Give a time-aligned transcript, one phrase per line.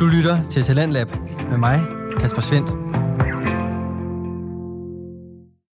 [0.00, 1.08] Du lytter til Talentlab
[1.50, 1.78] med mig,
[2.20, 2.70] Kasper Svendt.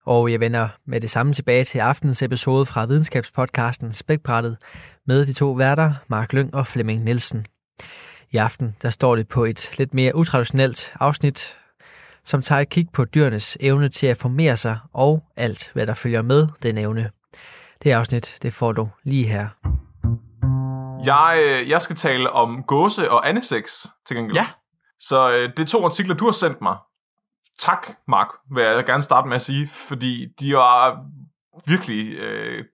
[0.07, 4.57] Og jeg vender med det samme tilbage til aftens episode fra videnskabspodcasten Spækbrættet
[5.07, 7.47] med de to værter, Mark Lyng og Flemming Nielsen.
[8.31, 11.57] I aften der står det på et lidt mere utraditionelt afsnit,
[12.25, 15.95] som tager et kig på dyrenes evne til at formere sig og alt, hvad der
[15.95, 17.11] følger med den evne.
[17.83, 19.76] Det afsnit, det får du lige her.
[21.05, 24.37] Jeg, øh, jeg skal tale om gåse og anesex til gengæld.
[24.37, 24.47] Ja.
[25.01, 26.77] Så øh, det er to artikler, du har sendt mig.
[27.59, 31.05] Tak, Mark, vil jeg gerne starte med at sige, fordi de var
[31.67, 32.65] virkelig øh,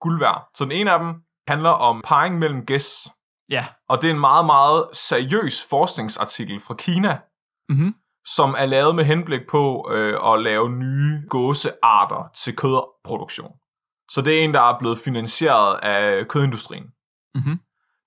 [0.00, 0.48] guld værd.
[0.54, 1.14] Så den ene af dem
[1.48, 3.08] handler om parring mellem gæs,
[3.50, 3.66] Ja.
[3.88, 7.18] og det er en meget, meget seriøs forskningsartikel fra Kina,
[7.68, 7.94] Mm-hmm.
[8.26, 13.52] som er lavet med henblik på øh, at lave nye gåsearter til kødproduktion.
[14.10, 16.84] Så det er en, der er blevet finansieret af kødindustrien.
[17.34, 17.60] Mm-hmm.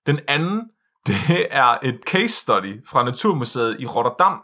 [0.06, 0.62] Den anden,
[1.06, 4.42] det er et case study fra Naturmuseet i Rotterdam,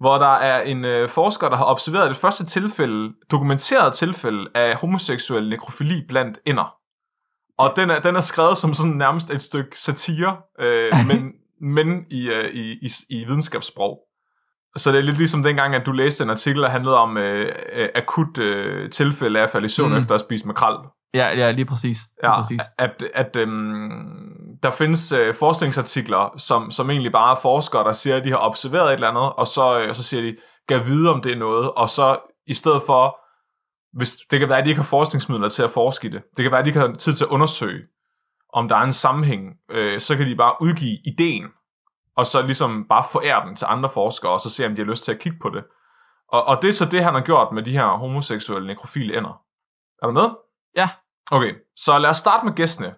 [0.00, 4.76] hvor der er en øh, forsker, der har observeret det første tilfælde, dokumenteret tilfælde af
[4.76, 6.76] homoseksuel nekrofili blandt ender.
[7.58, 12.06] Og den er, den er skrevet som sådan nærmest et stykke satire, øh, men, men
[12.10, 13.98] i, øh, i, i, i videnskabssprog.
[14.76, 17.54] Så det er lidt ligesom dengang, at du læste en artikel, der handlede om øh,
[17.72, 19.90] øh, akut øh, tilfælde af at falde i søvn.
[19.90, 19.98] Mm.
[19.98, 20.76] efter at spise makrel.
[21.14, 21.98] Ja, ja, lige præcis.
[22.22, 22.60] Lige Ja, præcis.
[22.78, 28.16] at, at øhm, der findes øh, forskningsartikler, som, som egentlig bare er forskere, der siger,
[28.16, 31.10] at de har observeret et eller andet, og så, øh, så siger de, gav vide
[31.10, 33.18] om det er noget, og så i stedet for,
[33.96, 36.42] hvis, det kan være, at de ikke har forskningsmidler til at forske i det, det
[36.42, 37.82] kan være, at de ikke har tid til at undersøge,
[38.52, 41.46] om der er en sammenhæng, øh, så kan de bare udgive ideen,
[42.16, 44.90] og så ligesom bare forære den til andre forskere, og så se, om de har
[44.90, 45.64] lyst til at kigge på det.
[46.28, 49.40] Og, og det er så det, han har gjort med de her homoseksuelle nekrofile ender.
[50.02, 50.45] Er du med?
[50.76, 50.88] Ja.
[51.30, 52.94] Okay, så lad os starte med gæstene.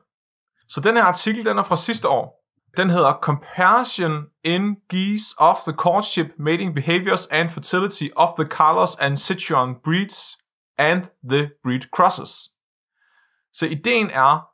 [0.69, 2.39] Så den her artikel, den er fra sidste år.
[2.77, 8.97] Den hedder Comparison in Geese of the Courtship, Mating Behaviors and Fertility of the Carlos
[8.97, 10.39] and Sichuan Breeds
[10.79, 12.48] and the Breed Crosses.
[13.52, 14.48] Så ideen er,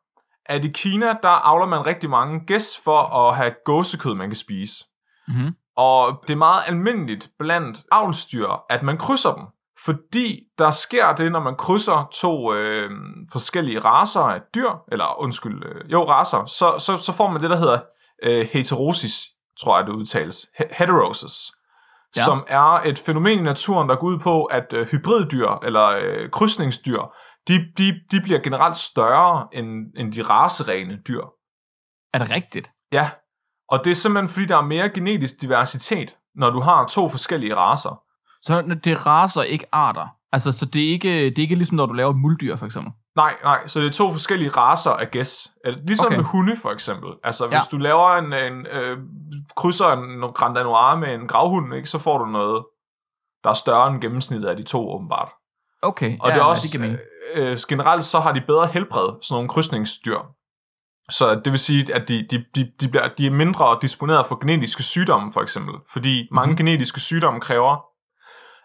[0.47, 4.37] at i Kina, der avler man rigtig mange gæs for at have gåsekød, man kan
[4.37, 4.85] spise.
[5.29, 5.57] Mm-hmm.
[5.77, 9.47] Og det er meget almindeligt blandt avlsdyr, at man krydser dem.
[9.85, 12.91] Fordi der sker det, når man krydser to øh,
[13.33, 17.51] forskellige raser af dyr, eller undskyld, øh, jo raser, så, så, så får man det,
[17.51, 17.81] der hedder
[18.23, 19.23] øh, heterosis,
[19.61, 21.53] tror jeg det udtales, He- heterosis,
[22.17, 22.21] ja.
[22.21, 22.25] Ja.
[22.25, 26.31] som er et fænomen i naturen, der går ud på, at øh, hybriddyr, eller øh,
[26.31, 27.03] krydsningsdyr,
[27.49, 31.23] de, de, de bliver generelt større end, end de raserene dyr.
[32.13, 32.71] Er det rigtigt?
[32.93, 33.11] Ja,
[33.69, 37.57] og det er simpelthen fordi, der er mere genetisk diversitet, når du har to forskellige
[37.57, 38.04] raser.
[38.45, 40.07] Så det raser ikke arter.
[40.33, 42.67] Altså, så det er ikke, det er ikke ligesom, når du laver et muldyr, for
[42.67, 42.93] eksempel.
[43.17, 45.49] Nej, nej, så det er to forskellige raser af gæs.
[45.87, 46.17] Ligesom okay.
[46.17, 47.11] Med hunde, for eksempel.
[47.25, 47.61] Altså, hvis Ja.
[47.71, 48.99] du laver en, en øh,
[49.57, 52.65] krydser en Grand Danois med en gravhund, ikke, så får du noget,
[53.45, 55.29] der er større end gennemsnittet af de to, åbenbart.
[55.83, 57.01] Okay, Og ja, det er ja, også, det giver mening.
[57.35, 60.19] øh, øh, generelt så har de bedre helbred, sådan nogle krydsningsdyr.
[61.11, 64.37] Så det vil sige, at de, de, de, de, bliver, de er mindre disponeret for
[64.47, 65.75] genetiske sygdomme, for eksempel.
[65.93, 66.57] Fordi mange Mhm.
[66.57, 67.85] genetiske sygdomme kræver,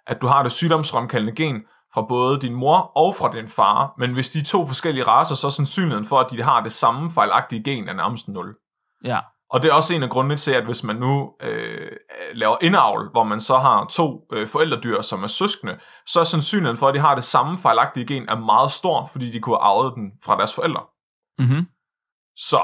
[0.09, 3.93] at du har det sygdomsfremkaldende gen fra både din mor og fra din far.
[3.97, 7.11] Men hvis de to forskellige raser, så er sandsynligheden for, at de har det samme
[7.11, 8.55] fejlagtige gen, er nærmest 0.
[9.03, 9.19] Ja.
[9.49, 11.91] Og det er også en af grundene til, at hvis man nu øh,
[12.33, 16.77] laver indavl, hvor man så har to øh, forældredyr, som er søskende, så er sandsynligheden
[16.77, 19.63] for, at de har det samme fejlagtige gen, er meget stor, fordi de kunne have
[19.63, 20.83] arvet den fra deres forældre.
[21.39, 21.67] Mm-hmm.
[22.35, 22.61] Så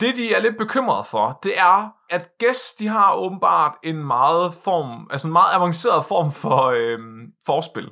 [0.00, 4.54] det, de er lidt bekymrede for, det er, at gæs, de har åbenbart en meget
[4.54, 6.98] form, altså en meget avanceret form for øh,
[7.46, 7.88] forspil.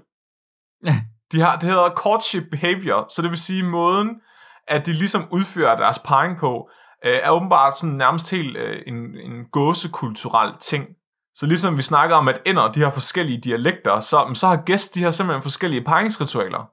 [0.84, 0.96] Ja.
[1.32, 4.20] De har, det hedder courtship behavior, så det vil sige måden,
[4.68, 6.68] at de ligesom udfører deres parring på,
[7.04, 10.86] øh, er åbenbart sådan nærmest helt øh, en, en gåsekulturel ting.
[11.34, 14.94] Så ligesom vi snakker om, at ender, de har forskellige dialekter, så, så har gæst,
[14.94, 16.70] de har simpelthen forskellige parringsritualer,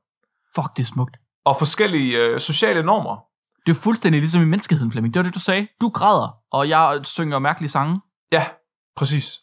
[0.56, 1.18] Fuck, det er smukt.
[1.46, 3.31] og forskellige øh, sociale normer.
[3.66, 5.14] Det er fuldstændig ligesom i menneskeheden, Flemming.
[5.14, 5.68] Det var det, du sagde.
[5.82, 8.02] Du græder, og jeg synger mærkelige sange.
[8.32, 8.46] Ja,
[8.96, 9.40] præcis.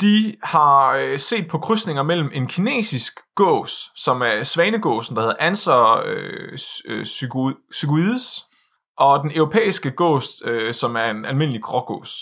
[0.00, 5.36] De har øh, set på krydsninger mellem en kinesisk gås, som er svanegåsen, der hedder
[5.40, 8.10] Anser øh, sy- øh,
[8.98, 12.12] og den europæiske gås, øh, som er en almindelig grågås.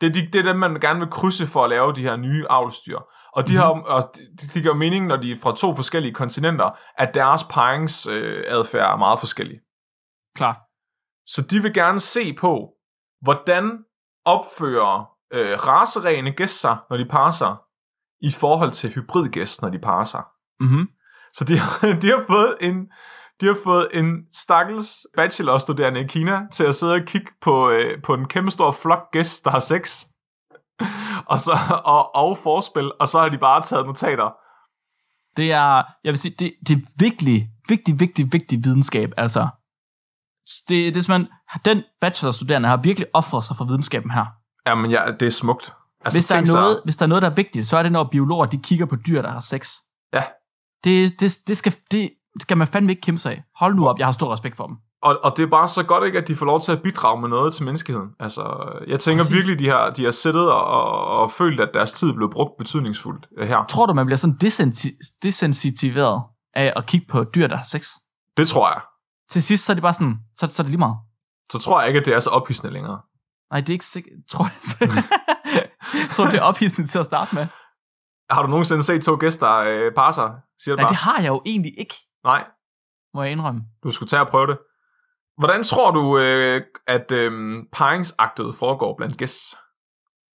[0.00, 2.16] Det er, de, det er dem, man gerne vil krydse for at lave de her
[2.16, 2.98] nye avlsdyr.
[3.32, 3.62] Og de, mm-hmm.
[3.62, 4.10] har, og
[4.40, 8.92] de, de giver mening, når de er fra to forskellige kontinenter, at deres paringsadfærd øh,
[8.92, 9.56] er meget forskellig.
[10.34, 10.60] Klar.
[11.26, 12.72] Så de vil gerne se på,
[13.20, 13.84] hvordan
[14.24, 17.56] opfører øh, raserene gæst sig, når de parer sig,
[18.20, 20.22] i forhold til hybridgæst, når de parer sig.
[20.60, 20.88] Mm-hmm.
[21.34, 22.90] Så de, har- de har fået en
[23.40, 28.02] de har fået en stakkels bachelorstuderende i Kina til at sidde og kigge på, øh,
[28.02, 30.04] på en kæmpe stor flok gæst, der har sex.
[31.32, 31.52] og, så,
[31.84, 34.30] og, og forspil, og så har de bare taget notater.
[35.36, 39.10] Det er, jeg vil sige, det, det er virkelig, vigtig, vigtig, vigtig videnskab.
[39.16, 39.48] Altså,
[40.68, 41.28] det, det er simpelthen,
[41.64, 44.24] den bachelorstuderende har virkelig offret sig for videnskaben her.
[44.66, 45.72] Jamen, ja, det er smukt.
[46.04, 47.92] Altså, Hvis der, er noget, hvis der er noget, der er vigtigt, så er det,
[47.92, 49.70] når biologer de kigger på dyr, der har sex.
[50.12, 50.22] Ja.
[50.84, 52.10] Det, det, det, skal, det
[52.40, 53.42] skal man fandme ikke kæmpe sig af.
[53.56, 54.76] Hold nu op, jeg har stor respekt for dem.
[55.02, 57.20] Og, og det er bare så godt ikke, at de får lov til at bidrage
[57.20, 58.08] med noget til menneskeheden.
[58.20, 58.42] Altså,
[58.88, 59.34] jeg tænker Præcis.
[59.34, 62.56] virkelig, de har, de har siddet og, og, og følt, at deres tid blev brugt
[62.58, 63.64] betydningsfuldt øh, her.
[63.68, 66.22] Tror du, man bliver sådan desensiti- desensitiveret
[66.54, 67.88] af at kigge på dyr, der har sex?
[68.36, 68.80] Det tror jeg.
[69.30, 70.96] Til sidst, så er det bare sådan, så, så er det lige meget.
[71.50, 73.00] Så tror jeg ikke, at det er så ophidsende længere.
[73.50, 74.12] Nej, det er ikke sikkert.
[74.30, 74.88] Tror jeg,
[76.16, 77.46] tror det er ophidsende til at starte med?
[78.30, 80.32] Har du nogensinde set to gæster øh, parre sig?
[80.58, 80.88] Siger Nej, bare?
[80.90, 81.94] det har jeg jo egentlig ikke,
[82.24, 82.44] Nej,
[83.14, 83.62] må jeg indrømme.
[83.82, 84.58] du skulle tage og prøve det.
[85.38, 89.56] Hvordan tror du, øh, at øh, paringsaktet foregår blandt gæster?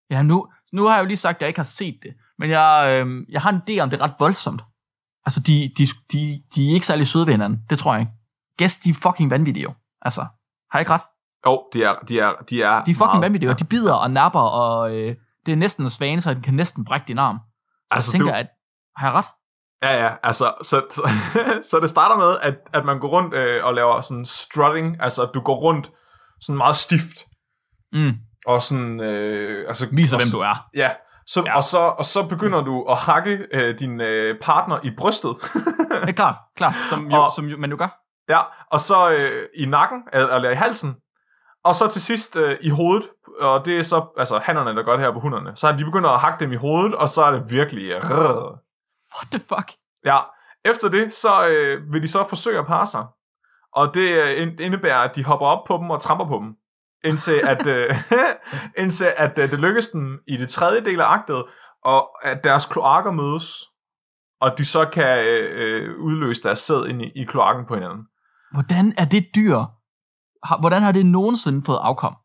[0.09, 2.13] Ja, nu, nu har jeg jo lige sagt, at jeg ikke har set det.
[2.37, 4.61] Men jeg, øh, jeg har en idé om, det er ret voldsomt.
[5.25, 7.59] Altså, de, de, de, de er ikke særlig søde ved hinanden.
[7.69, 8.11] Det tror jeg ikke.
[8.59, 9.73] Gæst, de er fucking vanvittige jo.
[10.01, 10.21] Altså,
[10.71, 11.01] har jeg ikke ret?
[11.45, 13.93] Jo, de er, de er, de er, De er fucking meget- vanvittige, og de bider
[13.93, 15.15] og napper, og øh,
[15.45, 17.39] det er næsten en svane, så den kan næsten brække din arm.
[17.39, 18.47] Så Altså, jeg tænker, du- at...
[18.97, 19.25] Har jeg ret?
[19.83, 21.09] Ja, ja, altså, så, så,
[21.71, 25.23] så det starter med, at, at man går rundt øh, og laver sådan strutting, altså
[25.23, 25.91] at du går rundt
[26.41, 27.17] sådan meget stift,
[27.93, 28.13] Mm.
[28.45, 29.87] og sådan, øh, altså...
[29.91, 30.65] Viser, og, hvem du er.
[30.75, 30.91] Ja,
[31.27, 31.49] så, ja.
[31.51, 31.55] Ja.
[31.55, 35.35] Og, så, og så begynder du at hakke øh, din øh, partner i brystet.
[36.01, 36.73] Det er klart, klart.
[36.89, 37.98] Som, jo, Og- som jo, man jo gør.
[38.29, 38.39] Ja,
[38.71, 40.95] og så øh, i nakken, eller i halsen,
[41.63, 43.09] og så til sidst øh, i hovedet,
[43.39, 45.85] og det er så, altså hannerne, der gør det her på hunderne, så er de
[45.85, 47.91] begynder at hakke dem i hovedet, og så er det virkelig...
[47.91, 48.01] Øh,
[49.15, 49.71] What the fuck?
[50.05, 50.17] Ja,
[50.65, 53.05] efter det, så øh, vil de så forsøge at parre sig.
[53.73, 56.55] Og det øh, ind- indebærer, at de hopper op på dem og tramper på dem.
[57.03, 57.95] Indtil at, øh,
[58.83, 61.43] indtil at øh, det lykkes dem i det tredje del af aktet,
[61.83, 63.65] og at deres kloakker mødes,
[64.41, 68.05] og de så kan øh, øh, udløse deres sæd ind i, i kloakken på hinanden.
[68.53, 69.57] Hvordan er det dyr?
[70.43, 72.15] Har, hvordan har det nogensinde fået afkom?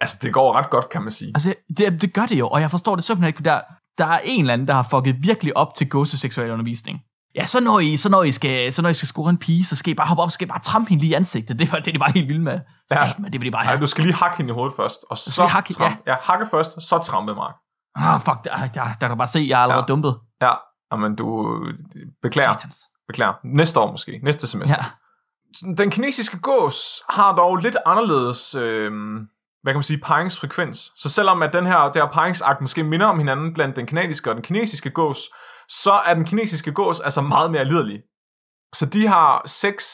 [0.00, 1.28] Altså, det går ret godt, kan man sige.
[1.34, 3.60] Altså, det, det gør det jo, og jeg forstår det simpelthen ikke, for der,
[3.98, 7.00] der er en eller anden, der har fucket virkelig op til gåseseksuel undervisning.
[7.34, 9.64] Ja, så når I, så når I skal, så når I skal score en pige,
[9.64, 11.58] så skal I bare hoppe op, så skal I bare trampe hende lige i ansigtet.
[11.58, 12.60] Det var det, er de bare helt vilde med.
[12.90, 13.04] Ja.
[13.06, 13.12] Ja.
[13.18, 13.80] men det vil de bare Nej, have.
[13.82, 15.98] du skal lige hakke hende i hovedet først, og så hakke- trampe.
[16.06, 16.12] Ja.
[16.12, 17.54] ja, hakke først, så trampe, Mark.
[17.94, 19.82] Ah, fuck, der, der, der kan du bare se, jeg er allerede Ja.
[19.82, 19.86] ja.
[19.86, 20.18] dumpet.
[20.42, 21.26] Ja, men du
[22.22, 22.76] beklager, Satans.
[23.08, 23.32] beklager.
[23.44, 24.76] Næste år måske, næste semester.
[24.80, 24.84] Ja.
[25.76, 28.92] Den kinesiske gås har dog lidt anderledes, øh,
[29.62, 30.92] hvad kan man sige, paringsfrekvens.
[30.96, 34.30] Så selvom at den her, det her paringsakt måske minder om hinanden blandt den kanadiske
[34.30, 35.18] og den kinesiske gås,
[35.68, 38.00] så er den kinesiske gås altså meget mere liderlig.
[38.74, 39.84] Så de har sex,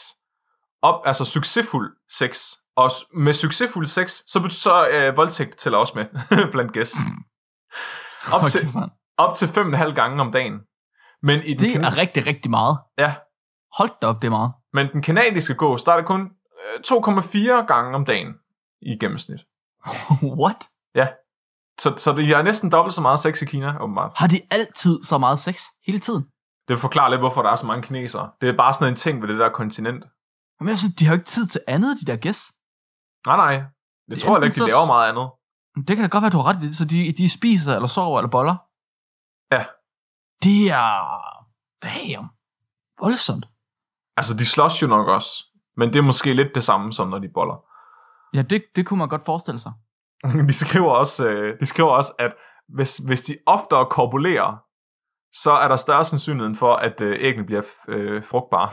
[0.81, 6.05] op, altså succesfuld sex, og med succesfuld sex, så, så øh, voldtægt tæller også med
[6.51, 6.95] blandt gæst.
[8.33, 8.87] Op til, Okay,
[9.17, 10.59] op til fem og en halv gange om dagen.
[11.23, 12.77] Men i den det kan- er rigtig, rigtig meget.
[12.97, 13.15] ja,
[13.77, 14.51] Hold da op, det er meget.
[14.77, 18.33] Men den kanadiske gås, der er det kun øh, 2,4 gange om dagen
[18.81, 19.39] i gennemsnit.
[20.41, 20.69] What?
[21.79, 24.11] Så, så det er næsten dobbelt så meget sex i Kina, åbenbart.
[24.15, 25.61] Har de altid så meget sex?
[25.85, 26.23] Hele tiden?
[26.67, 28.31] Det forklarer lidt, hvorfor der er så mange kinesere.
[28.41, 30.05] Det er bare sådan en ting ved det der kontinent.
[30.59, 32.43] Men jeg synes, de har jo ikke tid til andet, de der gæst.
[33.25, 33.45] Nej, nej.
[33.47, 33.65] Jeg
[34.09, 35.29] Det tror heller ikke, de så- laver meget andet.
[35.87, 36.75] Det kan da godt være, du har ret i det.
[36.77, 38.55] Så de, de spiser, eller sover, eller boller?
[39.51, 39.65] Ja.
[40.43, 40.93] Det er...
[41.83, 42.27] Damn.
[42.99, 43.45] Voldsomt.
[44.17, 45.45] Altså, de slås jo nok også.
[45.77, 47.63] Men det er måske lidt det samme, som når de boller.
[48.33, 49.71] Ja, det, det kunne man godt forestille sig.
[50.47, 52.35] De skriver også, øh, de skriver også at
[52.67, 54.57] hvis, hvis de oftere korpulerer,
[55.33, 58.69] så er der større sandsynlighed for, at øh, æggene bliver øh, frugtbare.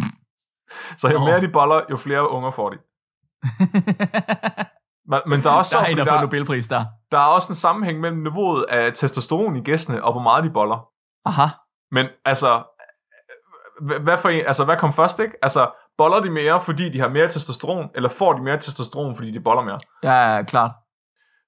[1.00, 2.78] så jo mere de boller, jo flere unger får de.
[5.08, 6.84] Men, men der er også der er en, der der, Nobelpris der.
[7.12, 10.50] der er også en sammenhæng mellem niveauet af testosteron i gæstene, og hvor meget de
[10.50, 10.88] boller.
[11.24, 11.46] Aha.
[11.90, 12.62] Men altså,
[13.80, 15.34] hvad, for en, altså, hvad kom først, ikke?
[15.42, 19.30] Altså, boller de mere, fordi de har mere testosteron, eller får de mere testosteron, fordi
[19.30, 19.80] de boller mere?
[20.02, 20.70] Ja, klart.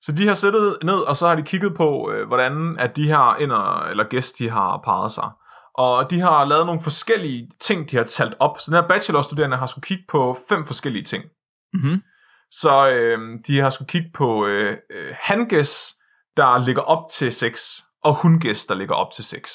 [0.03, 3.07] Så de har siddet ned, og så har de kigget på, øh, hvordan at de
[3.07, 5.31] her inder, eller gæst, de har parret sig.
[5.75, 8.61] Og de har lavet nogle forskellige ting, de har talt op.
[8.61, 11.25] Så den her bachelorstuderende har skulle kigge på fem forskellige ting.
[11.73, 12.03] Mm-hmm.
[12.51, 15.95] Så øh, de har skulle kigge på øh, øh, hangæs,
[16.37, 17.61] der ligger op til sex,
[18.05, 19.51] og hundgæs, der ligger op til sex.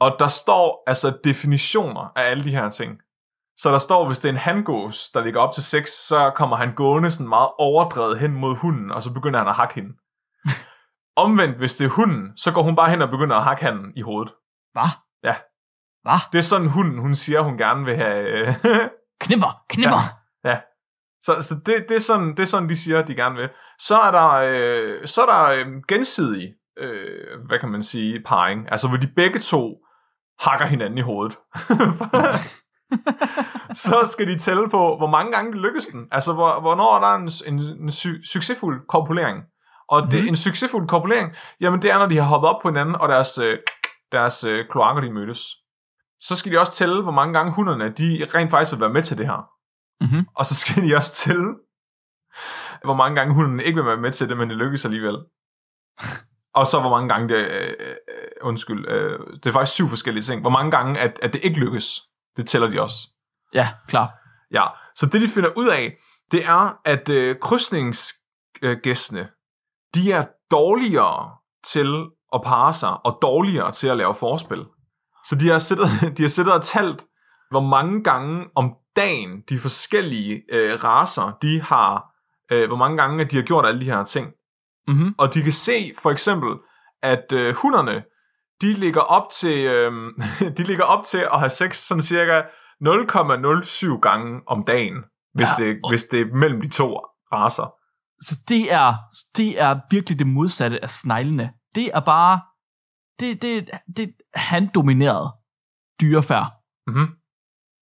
[0.00, 2.98] Og der står altså definitioner af alle de her ting.
[3.56, 6.56] Så der står, hvis det er en hangås, der ligger op til sex, så kommer
[6.56, 9.94] han gående sådan meget overdrevet hen mod hunden, og så begynder han at hakke hende.
[11.24, 13.92] Omvendt, hvis det er hunden, så går hun bare hen og begynder at hakke handen
[13.96, 14.34] i hovedet.
[14.72, 14.90] Hvad?
[15.24, 15.34] Ja.
[16.02, 16.18] Hvad?
[16.32, 18.28] Det er sådan hunden, hun siger, hun gerne vil have...
[18.28, 18.54] Øh,
[19.20, 19.98] Knipper, knipper.
[20.44, 20.60] Ja.
[21.20, 23.48] Så, så det, det, er sådan, det er sådan, de siger, de gerne vil.
[23.78, 28.70] Så er der, øh, så er der øh, gensidig, øh, hvad kan man sige, parring.
[28.70, 29.83] Altså, hvor de begge to
[30.40, 31.38] hakker hinanden i hovedet.
[33.84, 36.08] så skal de tælle på, hvor mange gange det lykkes den.
[36.12, 39.42] Altså, hvor, hvornår er der en, en, en su- succesfuld kopulering.
[39.88, 40.28] Og det, Mhm.
[40.28, 43.38] en succesfuld kopulering, jamen det er, når de har hoppet op på hinanden, og deres,
[43.38, 43.58] øh,
[44.12, 45.40] deres øh, kloakker, de mødes.
[46.20, 49.02] Så skal de også tælle, hvor mange gange hunderne, de rent faktisk vil være med
[49.02, 49.48] til det her.
[50.00, 50.26] Mhm.
[50.36, 51.54] Og så skal de også tælle,
[52.84, 55.16] hvor mange gange hunderne ikke vil være med til det, men det lykkes alligevel.
[56.54, 57.94] Og så hvor mange gange det, øh, øh,
[58.42, 60.40] undskyld, øh, det er faktisk syv forskellige ting.
[60.40, 62.02] Hvor mange gange, at, at det ikke lykkes,
[62.36, 63.08] det tæller de også.
[63.54, 64.10] Ja, klart.
[64.50, 65.96] Ja, så det de finder ud af,
[66.32, 69.28] det er, at øh, krydsningsgæstene,
[69.94, 74.64] de er dårligere til at parre sig, og dårligere til at lave forspil.
[75.24, 77.06] Så de har siddet, de har siddet og talt,
[77.50, 82.14] hvor mange gange om dagen de forskellige øh, raser, de har,
[82.50, 84.32] øh, hvor mange gange at de har gjort alle de her ting.
[84.88, 85.14] Mm-hmm.
[85.18, 86.50] Og de kan se for eksempel,
[87.02, 88.04] at øh, hunderne,
[88.60, 89.92] de ligger op til, øh,
[90.58, 92.40] de ligger op til at have sex sådan cirka
[92.82, 94.94] 0,07 gange om dagen,
[95.34, 96.98] hvis, Ja, det, og- hvis det er mellem de to
[97.32, 97.74] raser.
[98.20, 98.94] Så det er,
[99.36, 101.52] det er virkelig det modsatte af sneglene.
[101.74, 102.40] Det er bare,
[103.20, 105.32] det, det, det er handdomineret
[106.00, 106.46] dyrefærd.
[106.86, 107.06] Mm-hmm.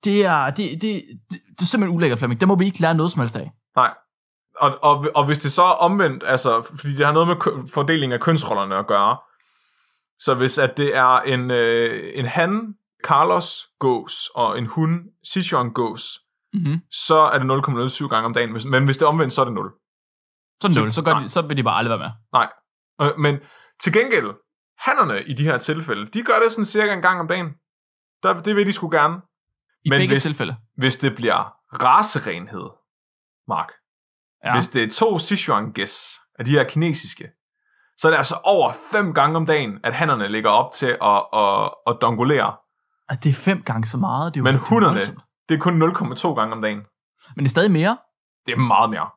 [0.04, 2.40] Det er, det, det, det, det er simpelthen ulækkert, Flemming.
[2.40, 3.50] Det må vi ikke lære noget som helst af.
[3.76, 3.94] Nej.
[4.62, 7.66] Og, og, og hvis det så er omvendt, altså, fordi det har noget med kø-
[7.74, 9.16] fordeling af kønsrollerne at gøre,
[10.18, 15.00] så hvis at det er en, øh, en han, Carlos gås, og en hun,
[15.32, 16.02] Sichuan gås,
[16.54, 16.80] Mm-hmm.
[16.90, 18.70] så er det 0,07 gange om dagen.
[18.70, 19.70] Men hvis det er omvendt, så er det 0.
[20.62, 22.10] Så, Så- nul, så, gør de, så vil de bare aldrig være med.
[22.32, 22.52] Nej.
[23.02, 23.38] Øh, Men
[23.82, 24.30] til gengæld,
[24.78, 27.48] hannerne i de her tilfælde, de gør det sådan cirka en gang om dagen.
[28.22, 29.14] Der, det vil de sgu gerne.
[29.84, 30.56] I Men begge hvis- tilfælde.
[30.76, 32.70] Hvis det bliver racerenhed,
[33.48, 33.72] Mark,
[34.44, 34.54] Ja.
[34.54, 37.30] hvis det er to Sichuan gæs af de her kinesiske,
[37.96, 41.24] så er det altså over fem gange om dagen, at hannerne ligger op til at,
[41.34, 42.56] at, at dongolere.
[43.08, 44.34] At det er fem gange så meget.
[44.34, 45.00] Det er jo, Men er hunderne-.
[45.48, 46.78] Det er kun 0,2 gange om dagen.
[47.36, 47.98] Men det er stadig mere.
[48.46, 49.10] Det er meget mere.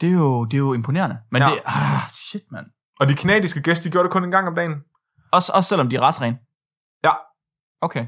[0.00, 1.18] Det er jo, det er jo imponerende.
[1.30, 1.48] Men Ja.
[1.48, 2.66] det ah, shit, mand.
[3.00, 4.74] Og de kinesiske gæs, de gør det kun en gang om dagen.
[5.32, 6.38] Også, også selvom de er rasren.
[7.04, 7.12] Ja.
[7.80, 8.06] Okay.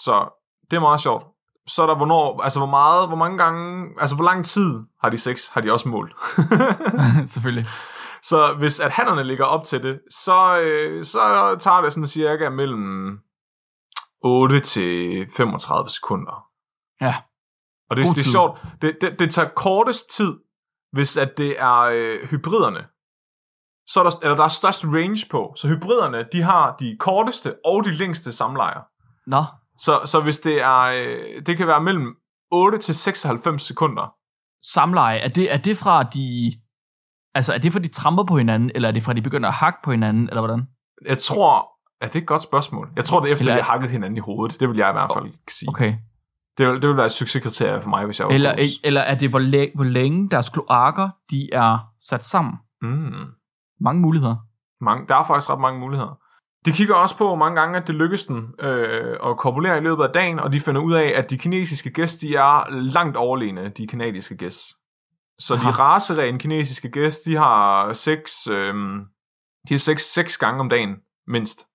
[0.00, 0.28] Så
[0.70, 1.24] det er meget sjovt.
[1.68, 5.08] Så er der, hvornår, altså hvor meget, hvor mange gange, altså hvor lang tid har
[5.08, 6.16] de sex, har de også målt.
[7.34, 7.66] Selvfølgelig.
[8.22, 12.50] så hvis at hannerne ligger op til det, så, øh, så tager det sådan cirka
[12.50, 13.18] mellem
[14.24, 16.46] 8 til 35 sekunder.
[17.00, 17.14] Ja.
[17.90, 18.32] Og det, God det er tid.
[18.32, 18.60] sjovt.
[18.82, 20.34] Det, det, det tager kortest tid,
[20.92, 22.86] hvis at det er øh, hybriderne.
[23.86, 25.52] Så er der, eller der er størst range på.
[25.56, 28.80] Så hybriderne, de har de korteste og de længste samlejer.
[29.26, 29.44] Nå,
[29.78, 32.16] Så, så hvis det er, øh, det kan være mellem
[32.52, 34.14] 8 til 96 sekunder.
[34.72, 36.52] samleje, er det, er det fra de...
[37.34, 39.54] Altså, er det fra de tramper på hinanden, eller er det fra de begynder at
[39.54, 40.68] hakke på hinanden, eller hvordan?
[41.06, 41.68] Jeg tror,
[42.02, 42.90] ja, det er et godt spørgsmål.
[42.96, 44.60] Jeg tror, det er efter, Eller- de har hakket hinanden i hovedet.
[44.60, 45.68] Det vil jeg i hvert fald sige.
[45.68, 45.94] Okay.
[46.58, 48.68] Det, vil, det vil være et succeskriterie for mig, hvis jeg var Eller, gås.
[48.84, 52.54] eller er det, hvor, læ- hvor længe deres kloakker, de er sat sammen?
[52.82, 53.12] Mm.
[53.80, 54.36] Mange muligheder.
[54.80, 56.18] Mange, der er faktisk ret mange muligheder.
[56.66, 59.80] De kigger også på, hvor mange gange at det lykkes den øh, at korpulere i
[59.80, 63.16] løbet af dagen, og de finder ud af, at de kinesiske gæs, de er langt
[63.16, 64.74] overlegne de kanadiske gæs.
[65.38, 65.70] Så de Aha.
[65.70, 68.74] racerene kinesiske gæs, de har seks, øh,
[69.68, 70.96] de har seks, seks gange om dagen
[71.26, 71.66] mindst,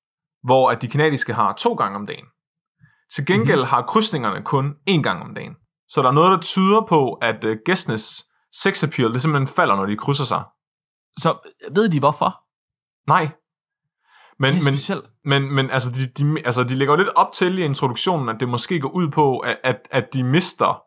[0.43, 2.25] hvor at de kanadiske har to gange om dagen.
[3.15, 3.69] Til gengæld mm-hmm.
[3.69, 5.55] har krydsningerne kun én gang om dagen.
[5.89, 8.23] Så der er noget, der tyder på, at øh, gæstenes
[8.63, 10.43] sex appeal, det simpelthen falder, når de krydser sig.
[11.19, 12.43] Så ved de hvorfor?
[13.07, 13.31] Nej.
[14.39, 15.05] Men, men, specielt.
[15.25, 18.35] men, men altså, de, de, altså, de lægger jo lidt op til i introduktionen, at
[18.39, 20.83] det måske går ud på, at, at, at de mister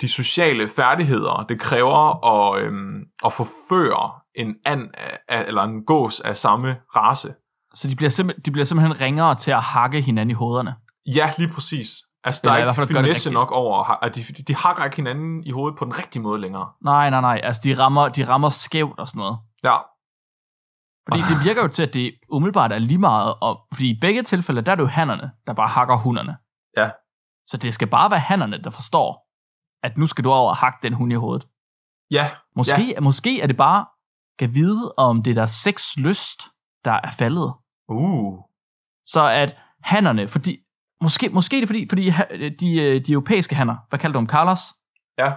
[0.00, 4.88] de sociale færdigheder, det kræver at, øhm, at forføre en and
[5.28, 7.34] af, eller en gås af samme race.
[7.74, 10.74] Så de bliver, simpel- de bliver simpelthen ringere til at hakke hinanden i hovederne.
[11.06, 11.88] Ja, lige præcis.
[12.24, 15.50] Altså, der Eller er ikke finesse nok over, at de, de hakker ikke hinanden i
[15.50, 16.68] hovedet på den rigtige måde længere.
[16.84, 17.40] Nej, nej, nej.
[17.42, 19.38] Altså, de rammer, de rammer skævt og sådan noget.
[19.64, 19.76] Ja,
[21.08, 23.34] Fordi det virker jo til, at det umiddelbart er lige meget.
[23.40, 26.36] Og, fordi i begge tilfælde, der er det jo hannerne, der bare hakker hunderne.
[26.76, 26.90] Ja.
[27.46, 29.26] Så det skal bare være hannerne, der forstår,
[29.82, 31.46] at nu skal du over og hakke den hund i hovedet.
[32.10, 33.00] ja, Måske, ja.
[33.00, 33.86] måske er det bare,
[34.38, 36.42] kan vide, om det er deres sexlyst,
[36.84, 37.52] der er faldet.
[37.88, 38.38] uh,
[39.06, 40.58] Så at hannerne, fordi,
[41.02, 42.10] måske, måske er det fordi, fordi
[42.60, 44.60] de, øh, de europæiske hanner, hvad kalder du dem, Carlos?
[45.18, 45.32] ja,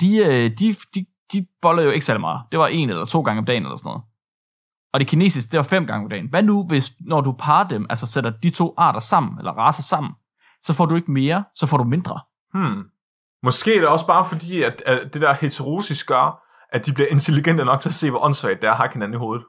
[0.00, 2.42] De, øh, de, de, de boller jo ikke særlig meget.
[2.52, 4.02] Det var en eller to gange om dagen eller sådan noget.
[4.92, 6.28] Og det kinesiske, det var fem gange om dagen.
[6.28, 9.82] Hvad nu, hvis når du parer dem, altså sætter de to arter sammen, eller raser
[9.82, 10.12] sammen,
[10.62, 12.20] så får du ikke mere, så får du mindre.
[12.54, 12.82] hmm.
[13.42, 17.08] Måske er det også bare fordi, at, at det der heterosis gør, at de bliver
[17.08, 19.44] intelligente nok til at se, hvor åndssvagt det er at hakke hinanden i hovedet.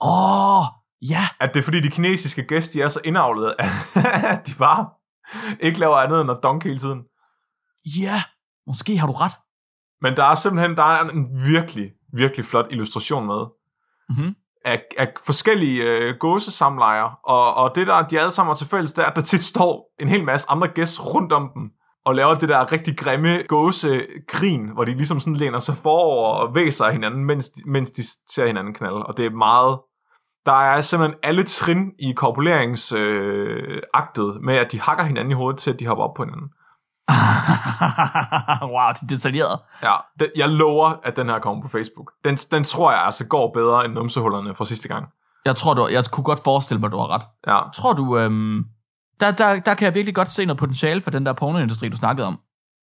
[0.00, 0.64] Åh, oh,
[1.10, 1.28] ja.
[1.40, 3.54] At det er fordi, de kinesiske gæster, de er så indavlede,
[4.32, 4.88] at de bare
[5.60, 7.02] ikke laver andet end at donke hele tiden.
[7.98, 8.22] Ja,
[8.66, 9.32] måske har du ret.
[10.00, 13.46] Men der er simpelthen der er en virkelig, virkelig flot illustration med,
[14.08, 14.34] Mm-hmm
[14.64, 18.92] af, af forskellige øh, gåsesamlejer, og, og det der, de alle sammen har til fælles,
[18.92, 21.70] det er, at der tit står en hel masse andre gæster rundt om dem,
[22.04, 26.54] og laver det der rigtig grimme gåsegrin, hvor de ligesom sådan læner sig forover og
[26.54, 29.78] væser hinanden, mens de, mens de ser hinanden knalde, og det er meget...
[30.46, 35.60] Der er simpelthen alle trin i korpuleringsaktet øh, med, at de hakker hinanden i hovedet
[35.60, 36.48] til, at de hopper op på hinanden.
[38.74, 39.60] wow, det er detaljeret.
[39.82, 42.12] Ja, det, jeg lover, at den her kommer på Facebook.
[42.24, 45.08] Den, den tror jeg altså går bedre end numsehullerne fra sidste gang.
[45.44, 47.22] Jeg tror, du, jeg kunne godt forestille mig, at du har ret.
[47.46, 48.64] Ja, Tror du, øhm,
[49.20, 51.96] der, der, der kan jeg virkelig godt se noget potentiale for den der pornoindustri, du
[51.96, 52.40] snakkede om.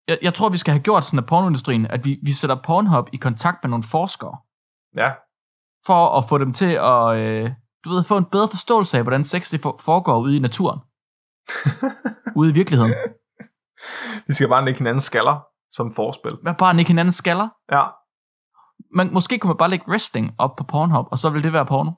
[0.07, 3.09] Jeg, jeg tror, vi skal have gjort sådan af pornoindustrien, at vi, vi sætter Pornhub
[3.13, 4.37] i kontakt med nogle forskere,
[4.95, 5.11] ja.
[5.85, 7.51] for at få dem til at, øh,
[7.83, 10.79] du ved, få en bedre forståelse af, hvordan sex det for, foregår ude i naturen.
[12.39, 12.93] ude i virkeligheden.
[14.27, 15.39] De skal bare lægge hinanden skaller
[15.71, 16.37] som forspil.
[16.41, 17.49] Hvad bare ikke hinanden skaller?
[17.71, 17.83] Ja,
[18.93, 21.65] Men måske kunne man bare lægge wrestling op på Pornhub, og så vil det være
[21.65, 21.91] porno.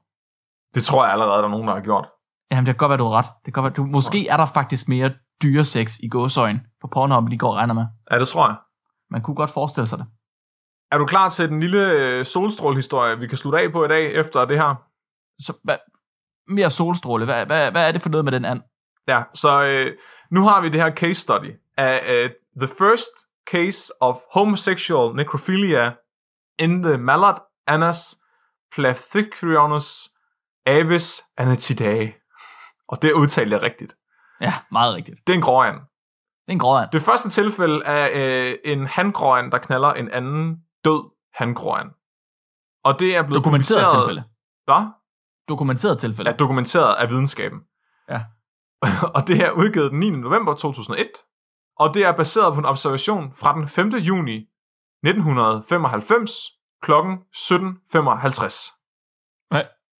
[0.75, 2.07] det tror jeg allerede, der er nogen, der har gjort.
[2.51, 3.25] Jamen, det kan godt være, du har ret.
[3.45, 5.11] Det kan godt være, du, måske er der faktisk mere
[5.43, 7.85] dyresex i gåsøjen på Pornhub, de går og regner med.
[8.11, 8.55] Ja, det tror jeg.
[9.09, 10.07] Man kunne godt forestille sig det.
[10.91, 14.13] Er du klar til den lille øh, solstrålehistorie, vi kan slutte af på i dag
[14.13, 14.75] efter det her?
[15.39, 15.77] Så hvad,
[16.47, 17.25] mere solstråle.
[17.25, 18.61] Hvad, hvad, hvad er det for noget med den and?
[19.07, 19.97] Ja, så øh,
[20.31, 23.11] nu har vi det her case study af øh, the first
[23.51, 25.95] case of homosexual necrophilia
[26.59, 28.17] in the Mallard Annas
[28.71, 30.09] Plathycrionus
[30.65, 32.13] avis anatidae.
[32.91, 33.95] Og det udtalte jeg rigtigt.
[34.41, 35.27] Ja, meget rigtigt.
[35.27, 35.75] Det er en gråand.
[35.75, 36.89] Det er en gråand.
[36.91, 41.91] Det første tilfælde er øh, en hangråand, der knaller en anden død hangråand.
[42.83, 44.23] Og det er blevet Dokumenteret tilfælde.
[44.65, 44.87] Hvad?
[45.49, 46.31] Dokumenteret tilfælde.
[46.31, 47.59] er dokumenteret af videnskaben.
[48.09, 48.21] Ja.
[49.15, 50.09] og det er udgivet den 9.
[50.09, 51.07] november 2001,
[51.79, 53.88] og det er baseret på en observation fra den 5.
[53.89, 54.36] juni
[55.05, 56.31] 1995
[56.83, 56.91] kl.
[56.91, 56.97] 17.55.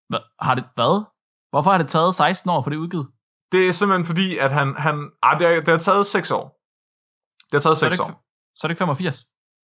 [0.09, 0.19] Hvad?
[0.39, 1.05] Har det hvad?
[1.49, 3.07] Hvorfor har det taget 16 år for det udgivet?
[3.51, 4.75] Det er simpelthen fordi, at han...
[4.75, 6.45] han ah, det, har, det har taget 6 år.
[7.51, 8.23] Det har taget Så er det 6 ikke- år.
[8.55, 9.17] Så er det ikke 85?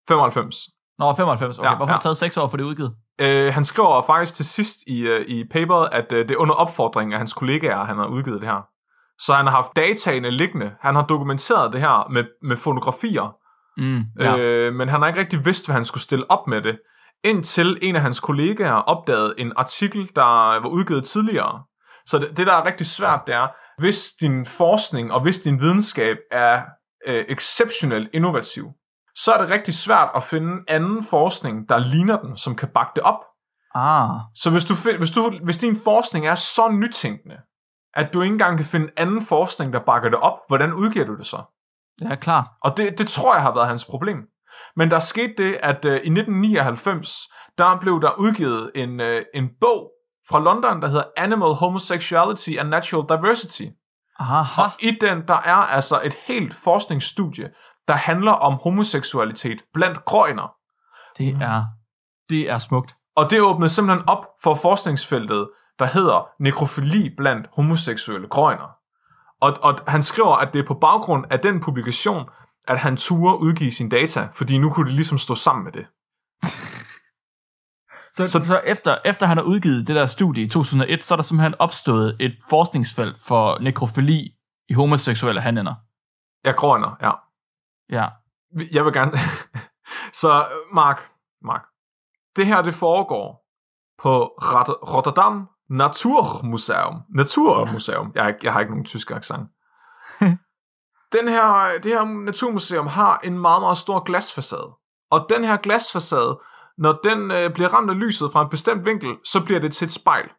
[0.08, 0.56] 95.
[1.00, 1.58] Nå, 95.
[1.60, 1.98] Okay, Ja, hvorfor har ja.
[1.98, 2.96] det taget 6 år for det udgivet?
[3.22, 6.56] Øh, han skriver faktisk til sidst i, øh, i paperet, at øh, det er under
[6.56, 8.62] opfordring af hans kollegaer, han har udgivet det her.
[9.20, 10.72] Så han har haft dataene liggende.
[10.82, 13.36] Han har dokumenteret det her med, med fotografier,
[13.78, 14.38] Mm, ja.
[14.38, 16.80] Øh, men han har ikke rigtig vidst, hvad han skulle stille op med det,
[17.24, 21.64] indtil en af hans kollegaer opdagede en artikel, der var udgivet tidligere.
[22.06, 23.48] Så det, det der er rigtig svært, det er,
[23.82, 26.62] hvis din forskning og hvis din videnskab er
[27.08, 28.66] øh, exceptionelt innovativ,
[29.16, 32.92] så er det rigtig svært at finde anden forskning, der ligner den, som kan bakke
[32.96, 33.20] det op.
[33.76, 37.36] ah, Så hvis, du, hvis, du, hvis din forskning er så nytænkende,
[38.00, 41.16] at du ikke engang kan finde anden forskning, der bakker det op, hvordan udgiver du
[41.16, 41.42] det så?
[42.12, 42.48] er klart.
[42.64, 44.18] Og det, det tror jeg har været hans problem.
[44.76, 47.18] Men der skete det, at øh, i 1999,
[47.58, 49.92] der blev der udgivet en, øh, en bog
[50.30, 53.66] fra London, der hedder Animal Homosexuality and Natural Diversity.
[54.20, 54.62] Aha.
[54.62, 57.50] Og i den, der er altså et helt forskningsstudie,
[57.88, 60.56] der handler om homoseksualitet blandt grønner.
[61.18, 61.64] Det er,
[62.30, 62.96] det er smukt.
[63.16, 68.76] Og det åbnede simpelthen op for forskningsfeltet, der hedder nekrofili blandt homoseksuelle grønner.
[69.42, 72.30] Og, og han skriver, at det er på baggrund af den publikation,
[72.68, 75.86] at han turde udgive sine data, fordi nu kunne det ligesom stå sammen med det.
[78.14, 81.16] Så, så, så efter, efter han har udgivet det der studie i 2001, så er
[81.16, 84.36] der simpelthen opstået et forskningsfelt for nekrofili
[84.70, 85.76] i homoseksuelle handlinger.
[86.46, 87.12] Ja, grønner, ja.
[87.90, 88.08] Ja.
[88.72, 89.12] Jeg vil gerne...
[90.22, 91.02] Så, Mark,
[91.42, 91.66] Mark,
[92.36, 93.46] det her, det foregår
[94.02, 97.02] på Rot- Rotterdam Naturmuseum.
[97.16, 98.12] Naturmuseum.
[98.16, 99.50] Jeg har ikke, jeg har ikke nogen tysk accent.
[101.14, 104.70] Den her, det her naturmuseum har en meget, meget stor glasfacade.
[105.12, 106.40] Og den her glasfacade,
[106.78, 109.86] når den øh, bliver ramt af lyset fra en bestemt vinkel, så bliver det til
[109.86, 110.30] et spejl.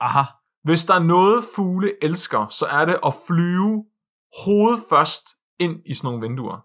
[0.00, 0.22] Aha.
[0.64, 3.84] Hvis der er noget fugle elsker, så er det at flyve
[4.44, 5.24] hovedet først
[5.58, 6.56] ind i sådan nogle vinduer.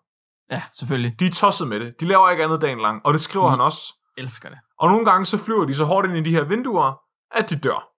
[0.51, 1.19] Ja, selvfølgelig.
[1.19, 1.95] De er tosset med det.
[1.99, 3.49] De laver ikke andet dagen lang, og det skriver Mm.
[3.51, 3.93] han også.
[4.17, 4.57] Elsker det.
[4.79, 6.93] Og nogle gange så flyver de så hårdt ind i de her vinduer,
[7.31, 7.88] at de dør.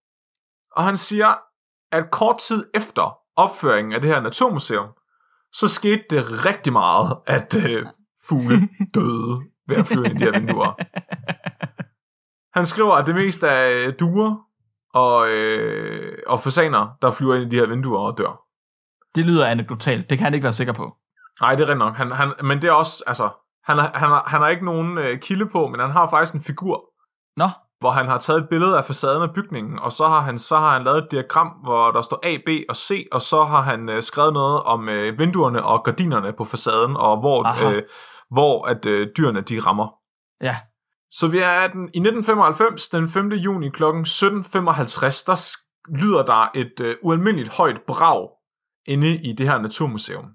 [0.76, 1.34] Og han siger,
[1.92, 4.88] at kort tid efter opføringen af det her naturmuseum,
[5.54, 7.86] så skete det rigtig meget, at øh,
[8.28, 8.56] fugle
[8.96, 10.74] døde ved at flyve ind i de her vinduer.
[12.58, 14.36] Han skriver, at det mest er øh, duer
[14.94, 18.42] og, øh, og fasaner, der flyver ind i de her vinduer og dør.
[19.16, 20.10] Det lyder anekdotalt.
[20.10, 20.98] Det kan han ikke være sikker på.
[21.42, 21.96] Nej, det er nok.
[21.96, 23.30] Han, han, men det er også, altså,
[23.64, 26.34] han har, han har, han har ikke nogen øh, kilde på, men han har faktisk
[26.34, 26.92] en figur,
[27.38, 27.50] Nå,
[27.82, 30.58] hvor han har taget et billede af facaden af bygningen, og så har han, så
[30.58, 33.62] har han lavet et diagram, hvor der står A, B og C, og så har
[33.62, 37.72] han øh, skrevet noget om øh, vinduerne og gardinerne på facaden, og hvor, Aha.
[37.72, 37.84] øh,
[38.32, 39.88] hvor at øh, dyrene de rammer.
[40.42, 40.58] ja.
[41.14, 43.32] Så vi er den, i 1995, den 5.
[43.32, 43.84] juni kl.
[43.84, 43.90] 17.55,
[45.28, 45.58] der
[45.90, 48.30] lyder der et øh, ualmindeligt højt brag
[48.86, 50.26] inde i det her naturmuseum.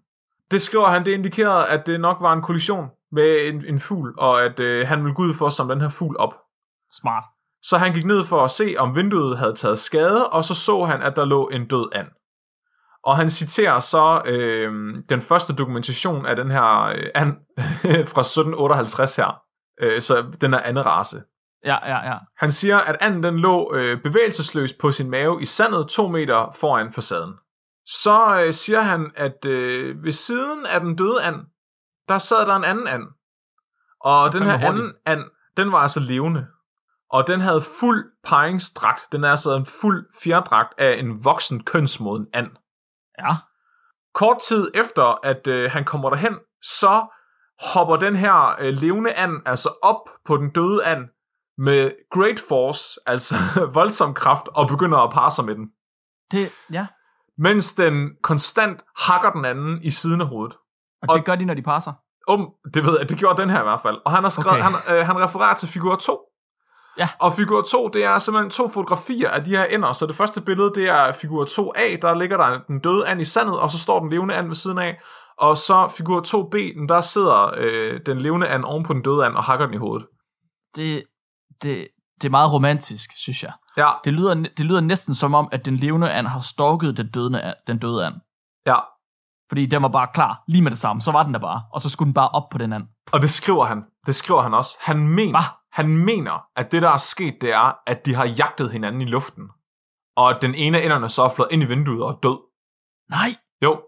[0.50, 4.14] Det skriver han, det indikerede, at det nok var en kollision med en, en fugl,
[4.18, 6.35] og at øh, han ville gå ud for at samle den her fugl op.
[6.92, 7.24] Smart.
[7.68, 10.85] Så han gik ned for at se, om vinduet havde taget skade, og så så
[10.85, 12.09] han, at der lå en død and.
[13.05, 17.33] Og han citerer så øh, den første dokumentation af den her øh, and
[18.12, 19.42] fra 1758 her.
[19.83, 21.22] Øh, så den er anden race.
[21.64, 22.18] Ja, ja, ja.
[22.37, 26.52] Han siger, at anden den lå øh, bevægelsesløs på sin mave i sandet to meter
[26.55, 27.35] foran facaden.
[27.87, 31.37] Så øh, siger han, at øh, ved siden af den døde and,
[32.09, 33.02] der sad der en anden and.
[34.00, 35.24] Og den her anden and,
[35.57, 36.46] den var altså levende.
[37.10, 39.02] Og den havde fuld paringsdragt.
[39.12, 42.50] Den er altså en fuld fjerdragt af en voksen kønsmoden and.
[43.18, 43.34] Ja.
[44.14, 47.06] Kort tid efter, at øh, han kommer derhen, så
[47.72, 51.08] hopper den her øh, levende and altså op på den døde and
[51.58, 53.34] med great force, altså
[53.74, 55.68] voldsom kraft, og begynder at parre sig med den.
[56.30, 56.86] Det, ja.
[57.38, 60.56] Mens den konstant hakker den anden i siden af hovedet.
[61.02, 61.92] Og, Og- det gør de, når de passer.
[62.28, 63.98] Um, det ved jeg, det gjorde den her i hvert fald.
[64.04, 64.62] Og han har skrevet, Okay.
[64.70, 66.20] han, øh, han refererer til figur 2.
[66.98, 67.09] Ja.
[67.20, 69.92] Og figur 2, det er simpelthen to fotografier af de her ender.
[69.92, 73.24] Så det første billede, det er figur 2a, der ligger der den døde and i
[73.24, 75.00] sandet, og så står den levende and ved siden af.
[75.38, 79.26] Og så figur 2b, den der sidder øh, den levende and oven på den døde
[79.26, 80.06] and og hakker den i hovedet.
[80.76, 81.02] Det,
[81.62, 81.88] det,
[82.22, 83.52] det er meget romantisk, synes jeg.
[83.76, 87.11] Ja, Det lyder, det lyder næsten som om, at den levende and har stalket den
[87.11, 88.14] døde, den døde and.
[88.66, 88.76] ja.
[89.48, 91.02] Fordi den var bare klar, lige med det samme.
[91.02, 92.85] Så var den der bare, og så skulle den bare op på den and.
[93.12, 93.85] Og det skriver han.
[94.06, 94.76] Det skriver han også.
[94.80, 95.44] Han mener, Hva?
[95.76, 99.04] Han mener, at det der er sket, det er, at de har jagtet hinanden i
[99.04, 99.48] luften.
[100.16, 102.38] Og at den ene af enderne så er flået ind i vinduet og er død.
[103.10, 103.82] Nej, Jo,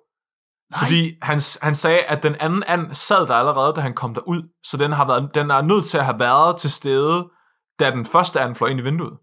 [0.71, 0.81] nej.
[0.81, 4.43] Fordi han, han sagde, at den anden and sad der allerede, da han kom derud.
[4.65, 7.31] Så den, har været, den er nødt til at have været til stede,
[7.79, 9.19] da den første and fløj ind i vinduet.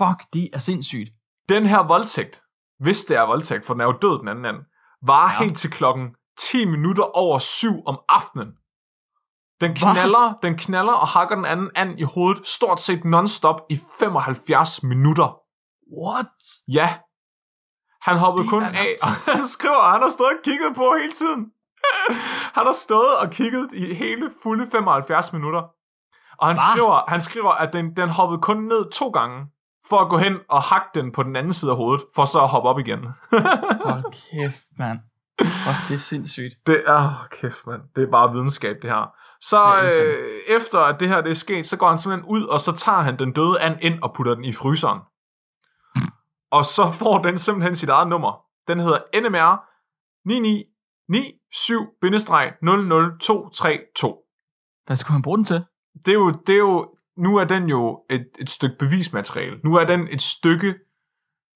[0.00, 1.10] Fuck, det er sindssygt.
[1.48, 2.42] Den her voldtægt,
[2.78, 4.56] hvis det er voldtægt, for den er jo død den anden and,
[5.02, 5.32] var Ja.
[5.32, 5.42] ja.
[5.42, 8.48] helt til klokken 10 minutter over syv om aftenen.
[9.60, 9.92] Den Hva?
[9.92, 14.82] knaller, den knaller og hakker den anden and i hovedet stort set non-stop i 75
[14.82, 15.38] minutter.
[16.02, 16.26] What?
[16.68, 16.94] Ja.
[18.00, 20.94] Han hoppede Det kun af, og han skriver, at han har stået og kigget på
[21.00, 21.46] hele tiden.
[22.56, 25.62] Han har stået og kigget i hele fulde 75 minutter.
[26.38, 26.72] Og han Hva?
[26.72, 29.46] skriver, han skriver, at den, den hoppede kun ned to gange,
[29.88, 32.40] for at gå hen og hakke den på den anden side af hovedet, for så
[32.42, 32.98] at hoppe op igen.
[33.86, 34.98] Hold kæft, mand.
[35.40, 36.54] Fuck, det er sindssygt.
[36.66, 39.14] det er, oh, kæft mand, det er bare videnskab det her.
[39.50, 39.96] Så det.
[39.96, 42.72] øh, efter at det her det er sket, så går han simpelthen ud, og så
[42.72, 45.00] tager han den døde and ind og putter den i fryseren.
[46.50, 48.44] Og så får den simpelthen sit eget nummer.
[48.68, 49.64] Den hedder NMR
[50.28, 50.32] 9997-00232.
[54.86, 55.64] Hvad skulle han bruge den til?
[56.06, 59.60] Det er jo, det er jo, nu er den jo et, et stykke bevismateriale.
[59.64, 60.74] Nu er den et stykke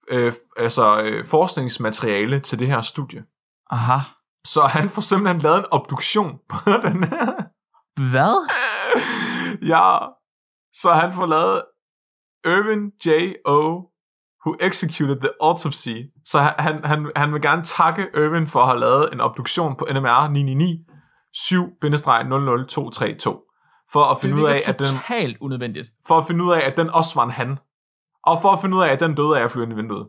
[0.09, 3.25] øh, altså, øh, forskningsmateriale til det her studie.
[3.71, 3.99] Aha.
[4.45, 7.50] Så han får simpelthen lavet en obduktion på den her.
[8.11, 8.49] Hvad?
[9.73, 9.99] ja,
[10.73, 11.63] så han får lavet
[12.45, 13.33] Irvin J.
[13.45, 13.83] O.
[14.47, 15.89] who executed the autopsy.
[16.25, 19.87] Så han, han, han, vil gerne takke Irvin for at have lavet en obduktion på
[19.91, 20.91] NMR 999
[21.37, 23.47] 7-00232
[23.93, 25.91] for at finde ud af, at den, totalt unødvendigt.
[26.07, 27.59] for at finde ud af, at den også var en han.
[28.25, 30.09] Og for at finde ud af, at den døde af at flyve ind i vinduet.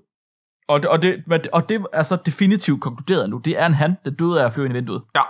[0.67, 3.37] Og det, og, det, og det er så definitivt konkluderet nu.
[3.37, 5.03] Det er en han, der døde af at flyve ind i vinduet.
[5.15, 5.21] Ja.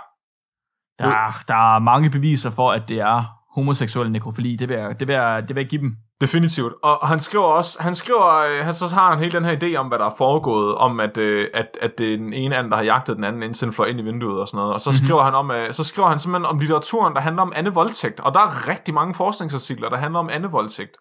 [1.02, 4.56] Der, er- der er mange beviser for, at det er homoseksuel nekrofili.
[4.56, 5.96] Det vil jeg, det vil jeg, det vil jeg give dem.
[6.20, 6.72] Definitivt.
[6.82, 9.76] Og han skriver også, han skriver, øh, han, så har han hele den her idé
[9.76, 12.70] om, hvad der er foregået, om at, øh, at, at det er den ene anden,
[12.70, 14.74] der har jagtet den anden, indtil den fløj ind i vinduet og sådan noget.
[14.74, 15.04] Og så Mhm.
[15.06, 18.20] skriver han om, øh, så skriver han simpelthen om litteraturen, der handler om anden voldtægt.
[18.20, 20.96] Og der er rigtig mange forskningsartikler, der handler om anden voldtægt.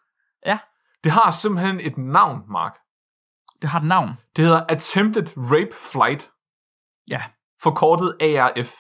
[0.46, 0.58] Ja.
[1.04, 2.74] Det har simpelthen et navn, Mark.
[3.62, 4.10] Det har et navn.
[4.36, 6.30] Det hedder Attempted Rape Flight,
[7.08, 7.22] Ja.
[7.64, 8.72] forkortet ARF.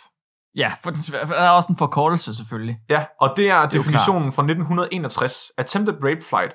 [0.55, 0.91] Ja, for,
[1.25, 2.79] for der er også en forkortelse selvfølgelig.
[2.89, 5.51] Ja, og det er, er jo definitionen fra 1961.
[5.57, 6.53] Attempted Rape Flight.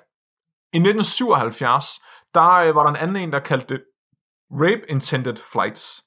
[0.73, 2.01] I 1977,
[2.35, 3.83] der øh, var der en anden en, der kaldte det
[4.51, 6.03] Rape Intended Flights.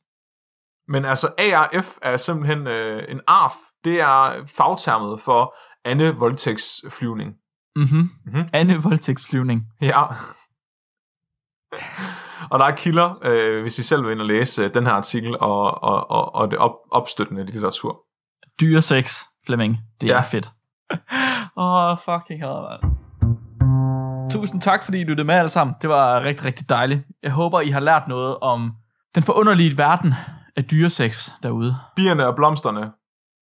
[0.88, 3.54] Men altså ARF er simpelthen øh, en ARF.
[3.84, 7.36] Det er fagtermet for Anne voldtægtsflyvning.
[7.76, 8.10] Mhm.
[8.26, 8.50] Mhm.
[8.54, 9.68] Anne voldtægtsflyvning.
[9.82, 10.02] Ja.
[12.52, 14.94] Og der er kilder, øh, hvis I selv vil ind og læse øh, den her
[14.94, 18.00] artikel og, og, og, og det op, opstøttende litteratur.
[18.62, 19.78] Dyre sex, Flemming.
[20.02, 20.22] Det er Ja.
[20.22, 20.50] fedt.
[21.58, 22.98] Åh, oh, fucking hell, man.
[24.32, 25.76] Tusind tak, fordi I lyttede med alle sammen.
[25.82, 27.02] Det var rigtig, rigtig dejligt.
[27.24, 28.72] Jeg håber, I har lært noget om
[29.16, 30.14] den forunderlige verden
[30.56, 31.78] af dyresex derude.
[31.96, 32.92] Bierne og blomsterne,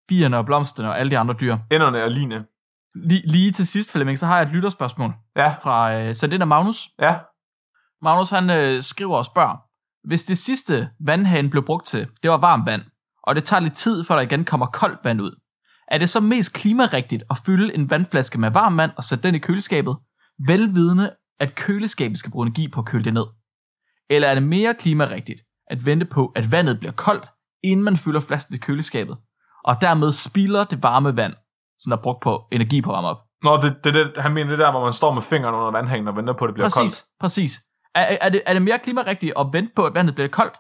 [0.07, 1.57] Bierne og blomsterne og alle de andre dyr.
[1.71, 2.45] enderne og line.
[2.95, 6.43] Lige, lige til sidst, Flemming, så har jeg et lytterspørgsmål Ja, fra øh, sendt ind
[6.43, 6.89] af Magnus.
[7.01, 7.15] ja.
[8.01, 9.57] Magnus han øh, skriver og spørger,
[10.07, 12.81] hvis det sidste vandhanen blev brugt til, det var varmt vand,
[13.23, 15.39] og det tager lidt tid, før der igen kommer koldt vand ud,
[15.87, 19.35] er det så mest klimarigtigt at fylde en vandflaske med varmt vand og sætte den
[19.35, 19.97] i køleskabet,
[20.47, 23.25] velvidende, at køleskabet skal bruge energi på at køle det ned?
[24.09, 27.25] Eller er det mere klimarigtigt at vente på, at vandet bliver koldt,
[27.63, 29.17] inden man fylder flasken i køleskabet,
[29.63, 31.33] og dermed spilder det varme vand,
[31.79, 33.17] som der er brugt på energi på varme op?
[33.43, 36.07] Nå, det, det, det, han mener det der, hvor man står med fingeren under vandhængen
[36.07, 37.03] og venter på, at det bliver præcis, koldt.
[37.19, 37.55] Præcis.
[37.55, 37.59] Er,
[38.01, 40.53] er, er, det, er det mere klimarigtigt at vente på, at vandet bliver koldt,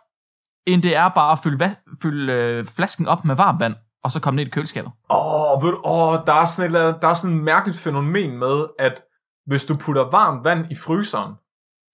[0.67, 4.11] end det er bare at fylde, va- fylde øh, flasken op med varmt vand, og
[4.11, 4.91] så komme ned i køleskabet?
[5.09, 8.65] Åh, oh, oh, der, er sådan et, andet- der er sådan et mærkeligt fænomen med,
[8.79, 9.03] at
[9.45, 11.33] hvis du putter varmt vand i fryseren,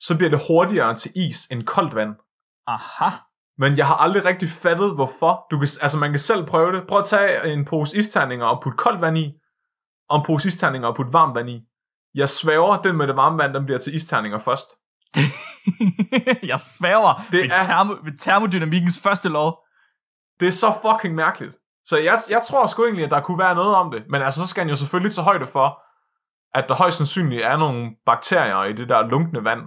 [0.01, 2.15] så bliver det hurtigere til is end koldt vand.
[2.67, 3.09] Aha.
[3.57, 5.45] Men jeg har aldrig rigtig fattet, hvorfor.
[5.51, 6.87] Du kan, altså, man kan selv prøve det.
[6.87, 9.33] Prøv at tage en pose isterninger og putte koldt vand i,
[10.09, 11.61] og en pose isterninger og putte varmt vand i.
[12.15, 14.69] Jeg svæver, den med det varme vand, den bliver til isterninger først.
[16.51, 19.57] jeg sværger Det ved, er- termo, ved termodynamikkens første lov.
[20.39, 21.55] Det er så fucking mærkeligt.
[21.85, 24.03] Så jeg, jeg tror sgu egentlig, at der kunne være noget om det.
[24.09, 25.79] Men altså, så skal han jo selvfølgelig tage højde for,
[26.57, 29.61] at der højst sandsynligt er nogle bakterier i det der lunkne vand.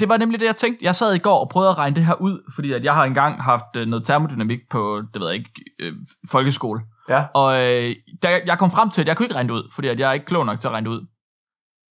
[0.00, 0.84] Det var nemlig det, jeg tænkte.
[0.84, 3.04] Jeg sad i går og prøvede at regne det her ud, fordi at jeg har
[3.04, 5.92] engang haft øh, noget termodynamik på, det ved jeg ikke, øh,
[6.30, 6.80] folkeskole.
[7.08, 7.24] Ja.
[7.34, 9.88] Og øh, da jeg kom frem til, at jeg kunne ikke regne det ud, fordi
[9.88, 11.06] at jeg er ikke klog nok til at regne det ud.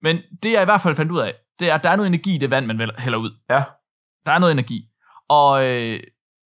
[0.01, 2.36] Men det jeg i hvert fald fandt ud af, det er, der er noget energi
[2.36, 3.32] i det vand, man hælder ud.
[3.50, 3.63] Ja.
[4.26, 4.88] Der er noget energi.
[5.30, 6.00] Og øh,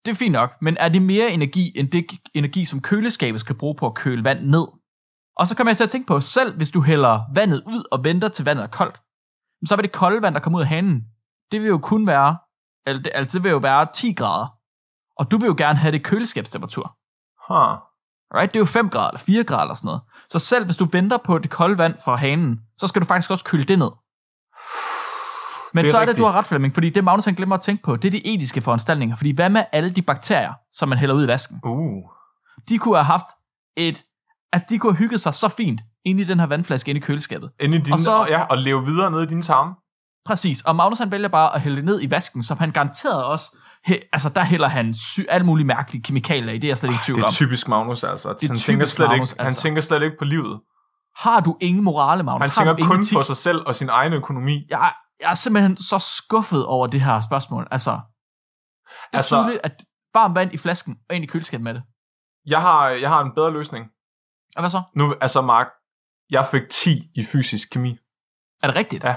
[0.04, 3.56] det er fint nok, men er det mere energi, end det energi, som køleskabet skal
[3.56, 4.66] bruge på at køle vand ned?
[5.36, 8.04] Og så kommer jeg til at tænke på, selv hvis du hælder vandet ud og
[8.04, 9.00] venter til vandet er koldt,
[9.64, 11.04] så vil det kolde vand, der kommer ud af hanen,
[11.52, 12.38] det vil jo kun være,
[12.86, 14.46] eller det, altså det vil jo være 10 grader.
[15.16, 16.96] Og du vil jo gerne have det køleskabstemperatur.
[17.48, 17.78] Huh.
[18.34, 18.52] Right?
[18.52, 20.00] Det er jo 5 grader eller 4 grader eller sådan noget.
[20.30, 23.30] Så selv hvis du venter på det kolde vand fra hanen, så skal du faktisk
[23.30, 23.90] også køle det ned.
[25.74, 26.18] Men Det er så er det, rigtigt.
[26.22, 28.26] du har ret, Flemming, fordi det Magnus han glemmer at tænke på, det er de
[28.26, 29.16] etiske foranstaltninger.
[29.16, 31.60] Fordi hvad med alle de bakterier, som man hælder ud i vasken?
[31.64, 32.02] Uh.
[32.68, 33.26] De kunne have haft
[33.76, 34.04] et,
[34.52, 37.02] at de kunne have hygget sig så fint inde i den her vandflaske inde i
[37.02, 37.50] køleskabet.
[37.60, 39.74] Inde i dine, Og så- og, ja, og leve videre nede i dine tarme.
[40.26, 43.24] Præcis, og Magnus han vælger bare at hælde det ned i vasken, som han garanteret
[43.24, 46.78] også, he, altså der hælder han sy- alle mulige mærkelige kemikalier i, det er jeg
[46.78, 47.32] slet ikke i tvivl Det er om.
[47.32, 48.28] typisk Magnus, altså.
[48.28, 49.62] er han, tænker slet Magnus, ikke, han altså.
[49.62, 50.60] tænker slet ikke på livet.
[51.16, 52.56] Har du ingen morale, Magnus?
[52.56, 54.66] Han tænker kun på sig selv og sin egen økonomi.
[54.70, 57.68] jeg, jeg er simpelthen så skuffet over det her spørgsmål.
[57.70, 58.00] Altså, det
[59.12, 61.82] er Altså- tydeligt, at varmt vand i flasken og ind i køleskabet med det.
[62.46, 63.86] Jeg har, jeg har en bedre løsning.
[64.56, 64.82] Og hvad så?
[64.94, 65.66] Nu, altså Mark,
[66.30, 67.98] jeg fik 10 i fysisk kemi.
[68.62, 69.04] Er det rigtigt?
[69.04, 69.16] Ja.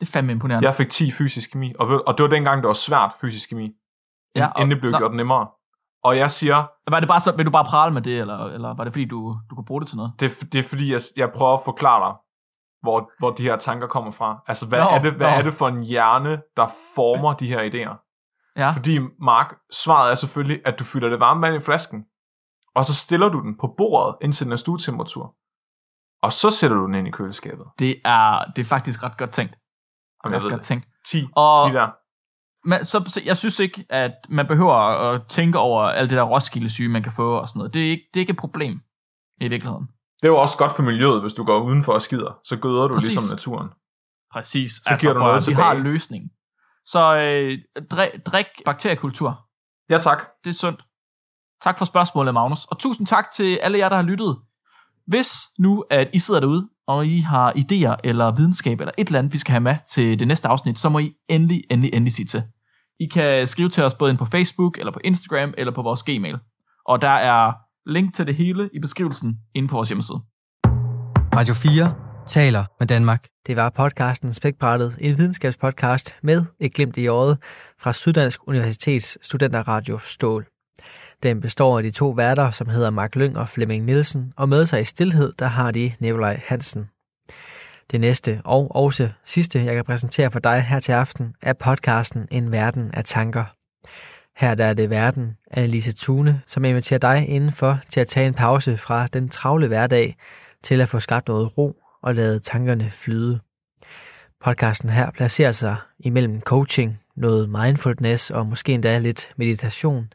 [0.00, 0.66] Det er fandme imponerende.
[0.68, 3.48] Jeg fik 10 i fysisk kemi, og, og det var dengang, det var svært fysisk
[3.48, 3.70] kemi.
[4.36, 4.98] Ja, og- det blev nå.
[4.98, 5.48] gjort nemmere.
[6.04, 8.74] Og jeg siger, Var det bare så, vil du bare prale med det, eller, eller
[8.74, 10.12] var det fordi, du, du kunne bruge det til noget?
[10.20, 12.16] det, er- det er fordi, jeg, jeg prøver at forklare dig,
[12.82, 14.42] hvor, hvor de her tanker kommer fra.
[14.46, 15.36] Altså, hvad, Nå, er, det, hvad nå.
[15.36, 18.08] er det for en hjerne, der former de her idéer?
[18.56, 18.70] Ja.
[18.70, 22.04] Fordi, Mark, svaret er selvfølgelig, at du fylder det varme vand i flasken,
[22.74, 25.34] og så stiller du den på bordet, indtil den er stuetemperatur.
[26.22, 27.66] Og så sætter du den ind i køleskabet.
[27.78, 29.58] Det er, det er faktisk ret godt tænkt.
[30.24, 30.62] Jamen, ret godt det.
[30.66, 30.86] tænkt.
[31.06, 31.88] 10 Og lige der.
[32.68, 36.22] men, så, så, jeg synes ikke, at man behøver at tænke over alt det der
[36.22, 37.74] Roskilde syge, man kan få og sådan noget.
[37.74, 38.80] Det er ikke, det er ikke et problem
[39.40, 39.88] i virkeligheden.
[40.22, 42.38] Det er jo også godt for miljøet, hvis du går udenfor og skider.
[42.44, 43.08] Så gøder du Præcis.
[43.10, 43.68] ligesom naturen.
[44.32, 44.70] Præcis.
[44.70, 45.92] Så giver du at- noget Vi har tilbage.
[45.92, 46.30] løsningen.
[46.84, 47.58] Så øh,
[47.90, 49.40] drik, drik bakteriekultur.
[49.90, 50.18] Ja, tak.
[50.44, 50.80] Det er sundt.
[51.62, 52.64] Tak for spørgsmålet, Magnus.
[52.64, 54.38] Og tusind tak til alle jer, der har lyttet.
[55.06, 59.18] Hvis nu, at I sidder derude, og I har idéer eller videnskab eller et eller
[59.18, 62.12] andet, vi skal have med til det næste afsnit, så må I endelig, endelig, endelig
[62.12, 62.42] sige til.
[63.00, 66.02] I kan skrive til os både ind på Facebook, eller på Instagram, eller på vores
[66.02, 66.38] Gmail.
[66.86, 67.52] Og der er
[67.86, 70.20] link til det hele i beskrivelsen inde på vores hjemmeside.
[71.34, 71.94] Radio 4
[72.26, 73.28] taler med Danmark.
[73.46, 77.38] Det var podcasten Spækbrættet, en videnskabspodcast med et glimt i øjet
[77.78, 80.46] fra Syddansk Universitets studenterradio Stål.
[81.22, 84.66] Den består af de to værter, som hedder Mark Lyng og Flemming Nielsen, og med
[84.66, 86.88] sig i stillhed, der har de Nikolaj Hansen.
[87.90, 92.28] Det næste og også sidste, jeg kan præsentere for dig her til aften, er podcasten
[92.30, 93.44] En Verden af Tanker.
[94.36, 98.34] Her der er det verden, Annelise Thune, som inviterer dig indenfor til at tage en
[98.34, 100.16] pause fra den travle hverdag
[100.62, 103.40] til at få skabt noget ro og lade tankerne flyde.
[104.44, 110.12] Podcasten her placerer sig imellem coaching, noget mindfulness og måske endda lidt meditation.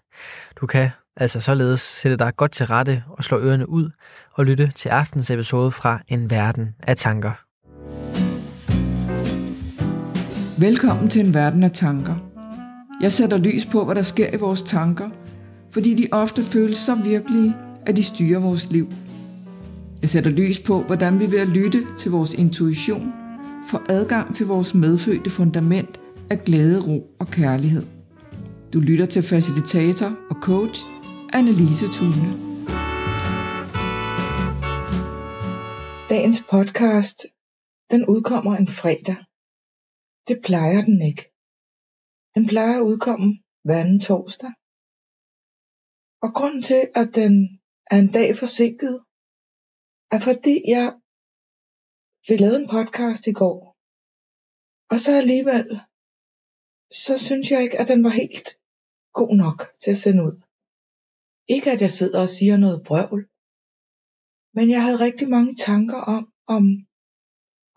[0.55, 3.89] Du kan altså således sætte dig godt til rette og slå ørerne ud
[4.33, 7.43] og lytte til aftens episode fra En Verden af Tanker.
[10.61, 12.26] Velkommen til En Verden af Tanker.
[13.01, 15.09] Jeg sætter lys på, hvad der sker i vores tanker,
[15.71, 17.55] fordi de ofte føles så virkelige,
[17.85, 18.87] at de styrer vores liv.
[20.01, 23.13] Jeg sætter lys på, hvordan vi ved at lytte til vores intuition
[23.69, 27.83] får adgang til vores medfødte fundament af glæde, ro og kærlighed.
[28.73, 30.81] Du lytter til facilitator og coach
[31.33, 32.47] Annelise Thune.
[36.09, 37.25] Dagens podcast,
[37.91, 39.15] den udkommer en fredag.
[40.27, 41.36] Det plejer den ikke.
[42.37, 43.29] Den plejer at udkomme
[43.65, 44.51] hver anden torsdag.
[46.25, 47.33] Og grunden til, at den
[47.91, 48.95] er en dag forsinket,
[50.15, 50.87] er fordi jeg
[52.27, 53.59] fik lavet en podcast i går.
[54.91, 55.67] Og så alligevel,
[57.03, 58.49] så synes jeg ikke, at den var helt
[59.19, 60.35] god nok til at sende ud.
[61.55, 63.21] Ikke at jeg sidder og siger noget brøvl,
[64.57, 66.23] men jeg havde rigtig mange tanker om,
[66.55, 66.63] om,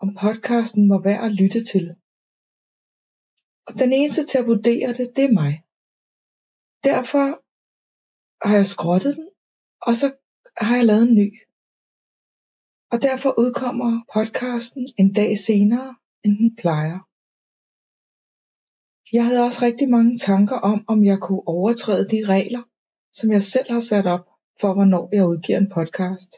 [0.03, 1.85] om podcasten var værd at lytte til.
[3.67, 5.53] Og den eneste til at vurdere det, det er mig.
[6.83, 7.25] Derfor
[8.47, 9.29] har jeg skrottet den,
[9.87, 10.07] og så
[10.57, 11.27] har jeg lavet en ny.
[12.91, 16.99] Og derfor udkommer podcasten en dag senere, end den plejer.
[19.17, 22.63] Jeg havde også rigtig mange tanker om, om jeg kunne overtræde de regler,
[23.13, 24.25] som jeg selv har sat op
[24.61, 26.31] for, hvornår jeg udgiver en podcast.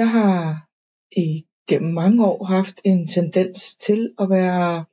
[0.00, 0.68] Jeg har
[1.26, 4.84] i gennem mange år haft en tendens til at være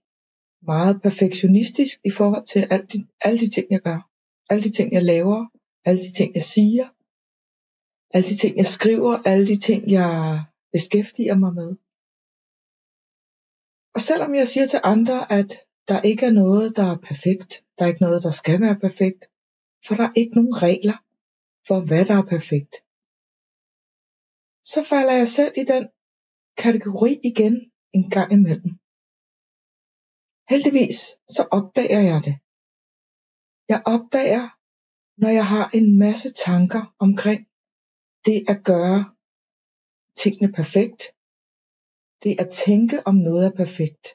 [0.65, 4.09] meget perfektionistisk i forhold til alt de, alle de ting, jeg gør.
[4.49, 5.45] Alle de ting, jeg laver,
[5.85, 6.85] alle de ting, jeg siger,
[8.13, 11.75] alle de ting, jeg skriver, alle de ting, jeg beskæftiger mig med.
[13.95, 15.51] Og selvom jeg siger til andre, at
[15.87, 19.21] der ikke er noget, der er perfekt, der er ikke noget, der skal være perfekt,
[19.85, 20.97] for der er ikke nogen regler
[21.67, 22.73] for, hvad der er perfekt,
[24.71, 25.83] så falder jeg selv i den
[26.57, 28.71] kategori igen en gang imellem.
[30.51, 30.99] Heldigvis
[31.35, 32.35] så opdager jeg det.
[33.71, 34.45] Jeg opdager,
[35.21, 37.41] når jeg har en masse tanker omkring
[38.27, 38.99] det at gøre
[40.21, 41.01] tingene perfekt,
[42.23, 44.05] det at tænke om noget er perfekt.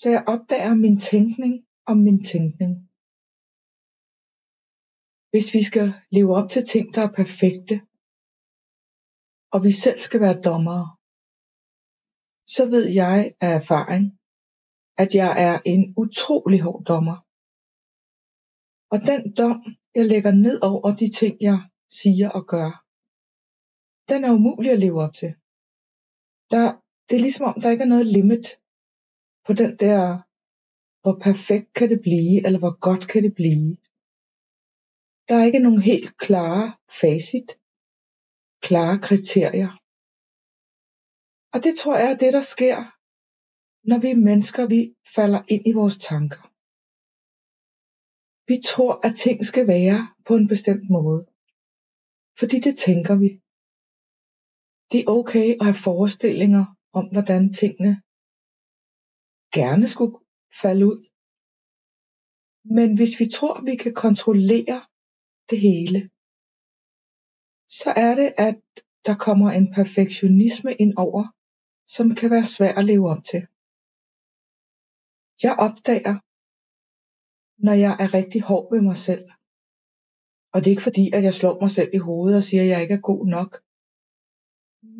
[0.00, 1.54] Så jeg opdager min tænkning
[1.90, 2.72] om min tænkning.
[5.32, 7.76] Hvis vi skal leve op til ting, der er perfekte,
[9.54, 10.86] og vi selv skal være dommere,
[12.54, 14.04] så ved jeg af erfaring,
[15.02, 17.16] at jeg er en utrolig hård dommer.
[18.92, 19.58] Og den dom,
[19.94, 21.58] jeg lægger ned over de ting, jeg
[22.00, 22.70] siger og gør,
[24.10, 25.32] den er umulig at leve op til.
[26.52, 26.64] Der,
[27.06, 28.46] det er ligesom om, der ikke er noget limit
[29.46, 30.00] på den der,
[31.02, 33.76] hvor perfekt kan det blive, eller hvor godt kan det blive.
[35.28, 36.66] Der er ikke nogen helt klare
[37.00, 37.48] facit,
[38.66, 39.70] klare kriterier.
[41.54, 42.93] Og det tror jeg er det, der sker,
[43.90, 44.80] når vi mennesker, vi
[45.16, 46.42] falder ind i vores tanker.
[48.50, 51.22] Vi tror, at ting skal være på en bestemt måde.
[52.38, 53.30] Fordi det tænker vi.
[54.90, 56.64] Det er okay at have forestillinger
[56.98, 57.94] om, hvordan tingene
[59.58, 60.16] gerne skulle
[60.62, 61.00] falde ud.
[62.76, 64.78] Men hvis vi tror, at vi kan kontrollere
[65.50, 66.00] det hele,
[67.78, 68.58] så er det, at
[69.06, 71.24] der kommer en perfektionisme ind over,
[71.94, 73.42] som kan være svær at leve op til.
[75.42, 76.16] Jeg opdager,
[77.66, 79.26] når jeg er rigtig hård ved mig selv.
[80.52, 82.68] Og det er ikke fordi, at jeg slår mig selv i hovedet og siger, at
[82.68, 83.50] jeg ikke er god nok.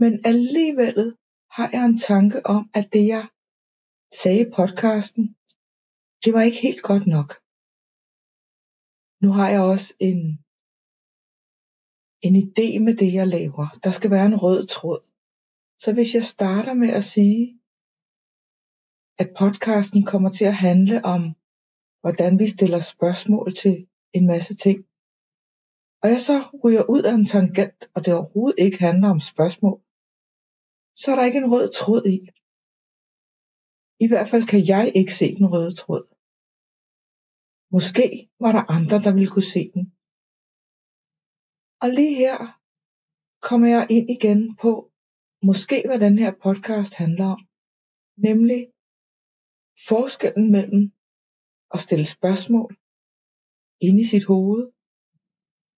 [0.03, 1.16] Men alligevel
[1.57, 3.25] har jeg en tanke om, at det jeg
[4.23, 5.25] sagde i podcasten,
[6.23, 7.31] det var ikke helt godt nok.
[9.23, 10.20] Nu har jeg også en,
[12.27, 13.66] en idé med det, jeg laver.
[13.85, 15.03] Der skal være en rød tråd.
[15.83, 17.61] Så hvis jeg starter med at sige,
[19.18, 21.22] at podcasten kommer til at handle om,
[22.03, 23.77] hvordan vi stiller spørgsmål til
[24.16, 24.79] en masse ting,
[26.05, 29.78] og jeg så ryger ud af en tangent, og det overhovedet ikke handler om spørgsmål,
[31.01, 32.18] så er der ikke en rød tråd i.
[34.05, 36.05] I hvert fald kan jeg ikke se den røde tråd.
[37.74, 38.07] Måske
[38.45, 39.84] var der andre, der ville kunne se den.
[41.82, 42.39] Og lige her
[43.49, 44.70] kommer jeg ind igen på,
[45.49, 47.41] måske hvad den her podcast handler om.
[48.28, 48.74] Nemlig
[49.89, 50.93] forskellen mellem
[51.75, 52.77] at stille spørgsmål
[53.81, 54.62] ind i sit hoved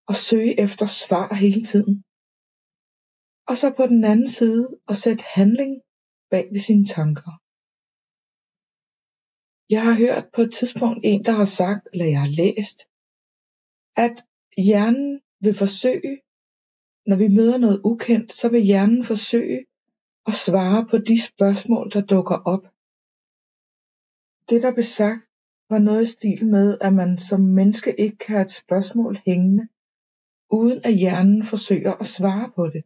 [0.08, 2.04] og søge efter svar hele tiden.
[3.48, 5.72] Og så på den anden side at sætte handling
[6.30, 7.32] bag ved sine tanker.
[9.74, 12.78] Jeg har hørt på et tidspunkt en, der har sagt, eller jeg har læst,
[14.04, 14.16] at
[14.66, 16.14] hjernen vil forsøge,
[17.06, 19.60] når vi møder noget ukendt, så vil hjernen forsøge
[20.26, 22.64] at svare på de spørgsmål, der dukker op.
[24.48, 25.22] Det, der blev sagt,
[25.70, 29.64] var noget i stil med, at man som menneske ikke kan have et spørgsmål hængende,
[30.50, 32.82] uden at hjernen forsøger at svare på det.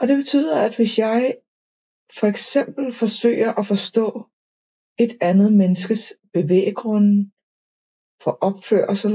[0.00, 1.20] Og det betyder, at hvis jeg
[2.18, 4.06] for eksempel forsøger at forstå
[5.04, 6.02] et andet menneskes
[6.32, 7.30] bevæggrunde,
[8.22, 9.14] for opførsel,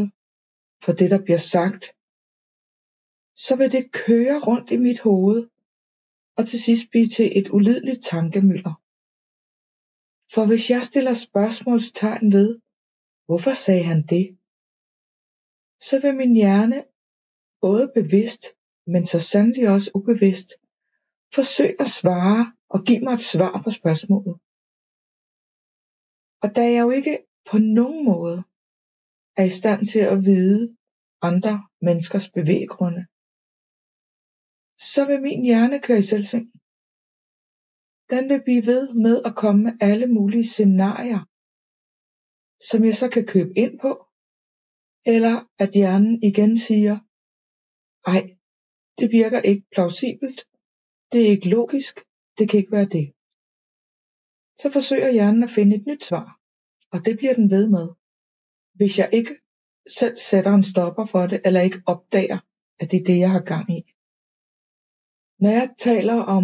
[0.84, 1.84] for det, der bliver sagt,
[3.46, 5.50] så vil det køre rundt i mit hoved
[6.38, 8.74] og til sidst blive til et ulideligt tankemylder.
[10.34, 12.60] For hvis jeg stiller spørgsmålstegn ved,
[13.26, 14.26] hvorfor sagde han det,
[15.88, 16.80] så vil min hjerne
[17.62, 18.44] både bevidst,
[18.94, 20.50] men så sandelig også ubevidst,
[21.36, 24.36] forsøge at svare og give mig et svar på spørgsmålet.
[26.44, 27.16] Og da jeg jo ikke
[27.50, 28.40] på nogen måde
[29.38, 30.78] er i stand til at vide
[31.22, 33.04] andre menneskers bevæggrunde,
[34.92, 36.48] så vil min hjerne køre i selvsving.
[38.10, 41.22] Den vil blive ved med at komme med alle mulige scenarier,
[42.70, 43.92] som jeg så kan købe ind på,
[45.16, 46.96] eller at hjernen igen siger,
[48.14, 48.22] ej,
[49.00, 50.40] det virker ikke plausibelt,
[51.12, 51.96] det er ikke logisk,
[52.38, 53.06] det kan ikke være det.
[54.62, 56.28] Så forsøger hjernen at finde et nyt svar,
[56.94, 57.88] og det bliver den ved med,
[58.80, 59.34] hvis jeg ikke
[60.00, 62.40] selv sætter en stopper for det, eller ikke opdager,
[62.80, 63.82] at det er det, jeg har gang i.
[65.44, 66.44] Når jeg taler om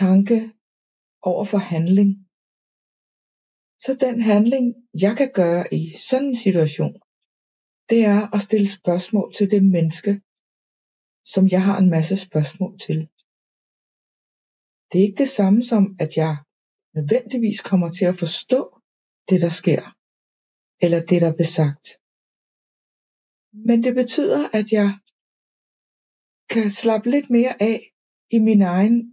[0.00, 0.52] tanke
[1.22, 2.10] over for handling,
[3.84, 4.66] så den handling,
[5.04, 6.94] jeg kan gøre i sådan en situation,
[7.90, 10.12] det er at stille spørgsmål til det menneske,
[11.32, 12.98] som jeg har en masse spørgsmål til.
[14.88, 16.34] Det er ikke det samme som, at jeg
[16.94, 18.60] nødvendigvis kommer til at forstå
[19.28, 19.82] det, der sker,
[20.84, 21.86] eller det, der bliver sagt.
[23.68, 24.88] Men det betyder, at jeg
[26.52, 27.78] kan slappe lidt mere af
[28.30, 29.11] i min egen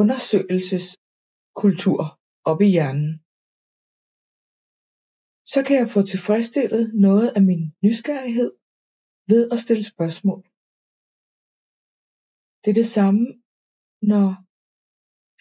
[0.00, 2.00] undersøgelseskultur
[2.50, 3.10] op i hjernen.
[5.52, 8.50] Så kan jeg få tilfredsstillet noget af min nysgerrighed
[9.30, 10.40] ved at stille spørgsmål.
[12.62, 13.22] Det er det samme,
[14.12, 14.28] når,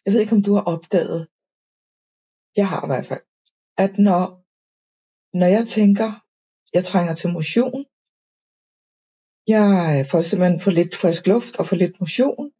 [0.03, 1.19] jeg ved ikke om du har opdaget,
[2.59, 3.23] jeg har i hvert fald,
[3.83, 4.23] at når,
[5.39, 6.09] når jeg tænker,
[6.75, 7.79] jeg trænger til motion,
[9.55, 12.50] jeg får simpelthen for lidt frisk luft og for lidt motion,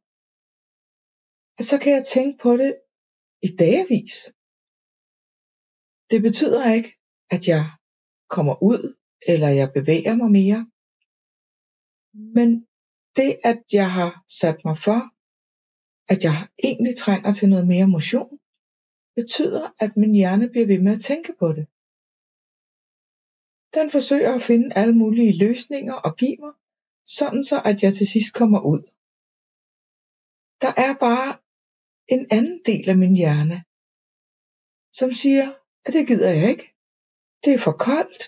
[1.66, 2.72] så kan jeg tænke på det
[3.48, 4.16] i dagevis.
[6.12, 6.92] Det betyder ikke,
[7.36, 7.66] at jeg
[8.30, 8.82] kommer ud,
[9.28, 10.62] eller jeg bevæger mig mere.
[12.38, 12.50] Men
[13.18, 15.00] det, at jeg har sat mig for,
[16.14, 16.38] at jeg
[16.68, 18.40] egentlig trænger til noget mere motion,
[19.16, 21.66] betyder, at min hjerne bliver ved med at tænke på det.
[23.78, 26.54] Den forsøger at finde alle mulige løsninger og give mig,
[27.20, 28.84] sådan så at jeg til sidst kommer ud.
[30.64, 31.32] Der er bare
[32.16, 33.58] en anden del af min hjerne,
[35.00, 35.48] som siger,
[35.86, 36.68] at det gider jeg ikke.
[37.44, 38.22] Det er for koldt,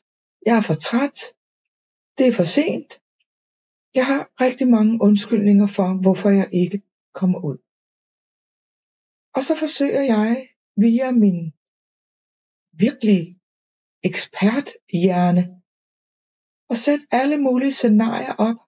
[0.45, 1.17] jeg er for træt,
[2.17, 2.91] det er for sent.
[3.97, 6.81] Jeg har rigtig mange undskyldninger for, hvorfor jeg ikke
[7.19, 7.57] kommer ud.
[9.36, 10.47] Og så forsøger jeg
[10.86, 11.39] via min
[12.86, 13.21] virkelig
[14.09, 15.43] eksperthjerne
[16.69, 18.59] at sætte alle mulige scenarier op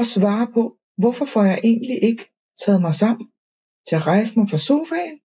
[0.00, 0.62] og svare på,
[0.96, 2.24] hvorfor får jeg egentlig ikke
[2.62, 3.32] taget mig sammen
[3.88, 5.16] til at rejse mig fra sofaen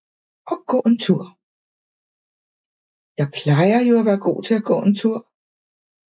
[0.51, 1.23] og gå en tur.
[3.21, 5.17] Jeg plejer jo at være god til at gå en tur.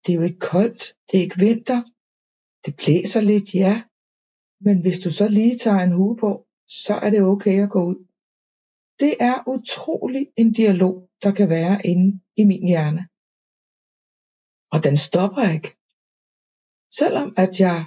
[0.02, 1.80] Det er jo ikke koldt, det er ikke vinter.
[2.64, 3.74] Det blæser lidt, ja.
[4.66, 6.30] Men hvis du så lige tager en hue på,
[6.68, 8.00] så er det okay at gå ud.
[9.02, 13.02] Det er utrolig en dialog, der kan være inde i min hjerne.
[14.74, 15.70] Og den stopper ikke.
[17.00, 17.78] Selvom at jeg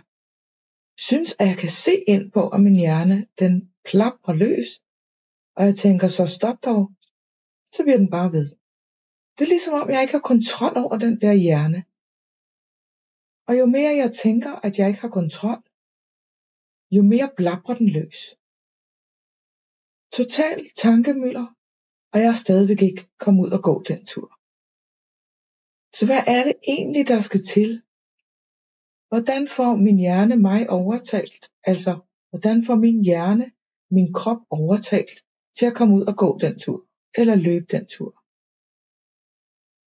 [1.07, 4.69] synes, at jeg kan se ind på, at min hjerne den plapper løs,
[5.57, 6.83] og jeg tænker så stop dog,
[7.73, 8.47] så bliver den bare ved.
[9.35, 11.79] Det er ligesom om, jeg ikke har kontrol over den der hjerne.
[13.47, 15.61] Og jo mere jeg tænker, at jeg ikke har kontrol,
[16.95, 18.19] jo mere blabrer den løs.
[20.17, 21.47] Total tankemøller,
[22.11, 24.29] og jeg er stadigvæk ikke kommet ud og gå den tur.
[25.97, 27.81] Så hvad er det egentlig, der skal til?
[29.09, 31.51] Hvordan får min hjerne mig overtalt?
[31.63, 31.93] Altså,
[32.29, 33.51] hvordan får min hjerne
[33.91, 35.17] min krop overtalt
[35.57, 36.79] til at komme ud og gå den tur,
[37.19, 38.11] eller løbe den tur?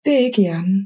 [0.04, 0.80] Det er ikke hjernen.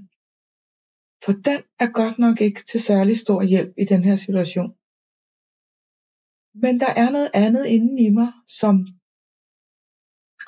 [1.24, 4.70] For den er godt nok ikke til særlig stor hjælp i den her situation.
[6.62, 8.74] Men der er noget andet inden i mig, som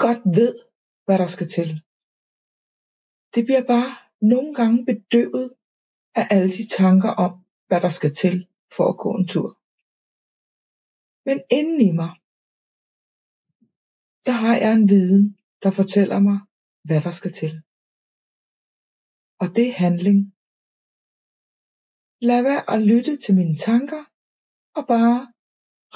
[0.04, 0.54] godt ved,
[1.04, 1.70] hvad der skal til.
[3.34, 3.90] Det bliver bare
[4.32, 5.46] nogle gange bedøvet
[6.18, 7.32] af alle de tanker om,
[7.68, 8.36] hvad der skal til
[8.76, 9.48] for at gå en tur.
[11.28, 12.12] Men inden i mig,
[14.26, 15.24] der har jeg en viden,
[15.62, 16.38] der fortæller mig,
[16.86, 17.52] hvad der skal til.
[19.42, 20.20] Og det er handling.
[22.28, 24.02] Lad være at lytte til mine tanker,
[24.78, 25.18] og bare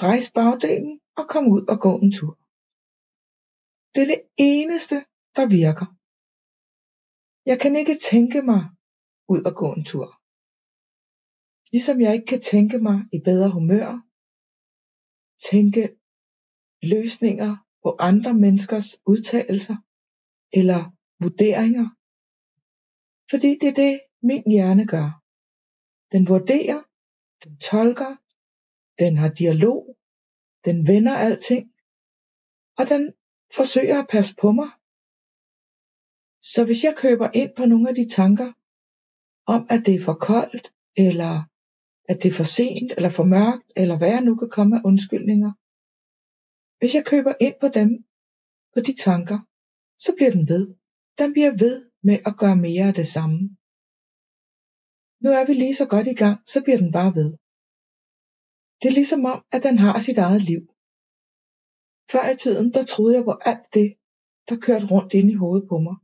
[0.05, 2.33] rejse bagdelen og komme ud og gå en tur.
[3.93, 4.97] Det er det eneste,
[5.37, 5.87] der virker.
[7.49, 8.61] Jeg kan ikke tænke mig
[9.33, 10.07] ud og gå en tur.
[11.73, 13.89] Ligesom jeg ikke kan tænke mig i bedre humør,
[15.49, 15.81] tænke
[16.93, 17.51] løsninger
[17.83, 19.77] på andre menneskers udtalelser
[20.53, 20.81] eller
[21.19, 21.87] vurderinger.
[23.29, 25.21] Fordi det er det, min hjerne gør.
[26.11, 26.81] Den vurderer,
[27.43, 28.15] den tolker,
[28.99, 29.97] den har dialog,
[30.65, 31.71] den vender alting,
[32.77, 33.13] og den
[33.55, 34.69] forsøger at passe på mig.
[36.41, 38.53] Så hvis jeg køber ind på nogle af de tanker,
[39.45, 41.33] om at det er for koldt, eller
[42.09, 44.81] at det er for sent, eller for mørkt, eller hvad jeg nu kan komme af
[44.85, 45.51] undskyldninger.
[46.79, 47.89] Hvis jeg køber ind på dem,
[48.73, 49.39] på de tanker,
[50.05, 50.63] så bliver den ved.
[51.19, 51.75] Den bliver ved
[52.07, 53.39] med at gøre mere af det samme.
[55.23, 57.29] Nu er vi lige så godt i gang, så bliver den bare ved.
[58.79, 60.63] Det er ligesom om, at den har sit eget liv.
[62.11, 63.89] Før i tiden, der troede jeg på alt det,
[64.49, 65.97] der kørte rundt ind i hovedet på mig.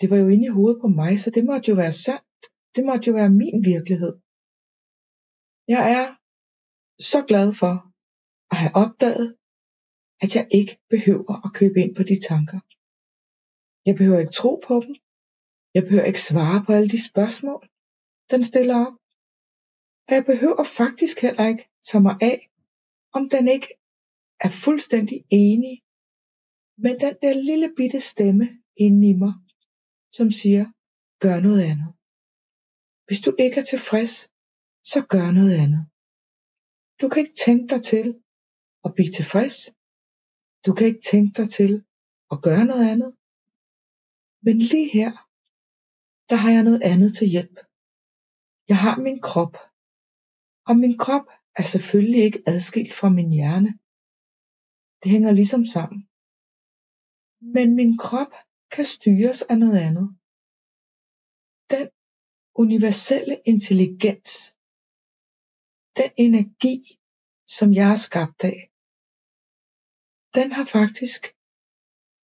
[0.00, 2.42] Det var jo inde i hovedet på mig, så det måtte jo være sandt.
[2.74, 4.12] Det måtte jo være min virkelighed.
[5.74, 6.06] Jeg er
[7.10, 7.72] så glad for
[8.52, 9.26] at have opdaget,
[10.22, 12.60] at jeg ikke behøver at købe ind på de tanker.
[13.86, 14.94] Jeg behøver ikke tro på dem.
[15.74, 17.62] Jeg behøver ikke svare på alle de spørgsmål,
[18.32, 18.96] den stiller op.
[20.06, 22.38] Og jeg behøver faktisk heller ikke tage mig af,
[23.16, 23.70] om den ikke
[24.46, 25.74] er fuldstændig enig
[26.84, 28.46] med den der lille bitte stemme
[28.84, 29.34] inde i mig,
[30.16, 30.64] som siger,
[31.24, 31.90] gør noget andet.
[33.06, 34.14] Hvis du ikke er tilfreds,
[34.92, 35.82] så gør noget andet.
[37.00, 38.06] Du kan ikke tænke dig til
[38.84, 39.58] at blive tilfreds.
[40.68, 41.72] Du kan ikke tænke dig til
[42.32, 43.16] at gøre noget andet.
[44.46, 45.10] Men lige her,
[46.30, 47.56] der har jeg noget andet til hjælp.
[48.68, 49.54] Jeg har min krop.
[50.68, 53.70] Og min krop er selvfølgelig ikke adskilt fra min hjerne.
[55.02, 56.00] Det hænger ligesom sammen.
[57.54, 58.32] Men min krop
[58.70, 60.08] kan styres af noget andet.
[61.70, 61.88] Den
[62.54, 64.32] universelle intelligens,
[65.98, 66.98] den energi,
[67.46, 68.67] som jeg er skabt af,
[70.38, 71.22] den har faktisk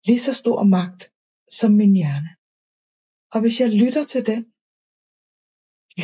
[0.06, 1.02] lige så stor magt
[1.58, 2.30] som min hjerne.
[3.34, 4.42] Og hvis jeg lytter til den,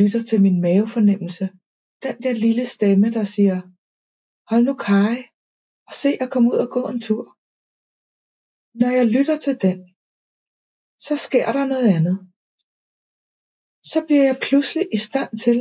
[0.00, 1.46] lytter til min mavefornemmelse,
[2.04, 3.58] den der lille stemme, der siger,
[4.50, 5.16] hold nu kaj
[5.88, 7.24] og se at komme ud og gå en tur.
[8.80, 9.78] Når jeg lytter til den,
[11.06, 12.16] så sker der noget andet.
[13.92, 15.58] Så bliver jeg pludselig i stand til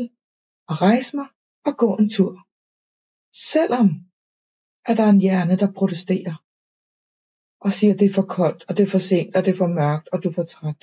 [0.70, 1.28] at rejse mig
[1.68, 2.34] og gå en tur.
[3.54, 4.09] Selvom
[4.86, 6.36] at der er en hjerne, der protesterer
[7.66, 9.58] og siger, at det er for koldt, og det er for sent, og det er
[9.58, 10.82] for mørkt, og du er for træt.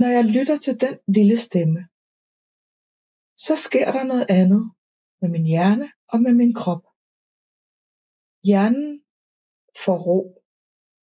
[0.00, 1.80] Når jeg lytter til den lille stemme,
[3.46, 4.62] så sker der noget andet
[5.20, 6.82] med min hjerne og med min krop.
[8.44, 9.02] Hjernen
[9.84, 10.42] får ro,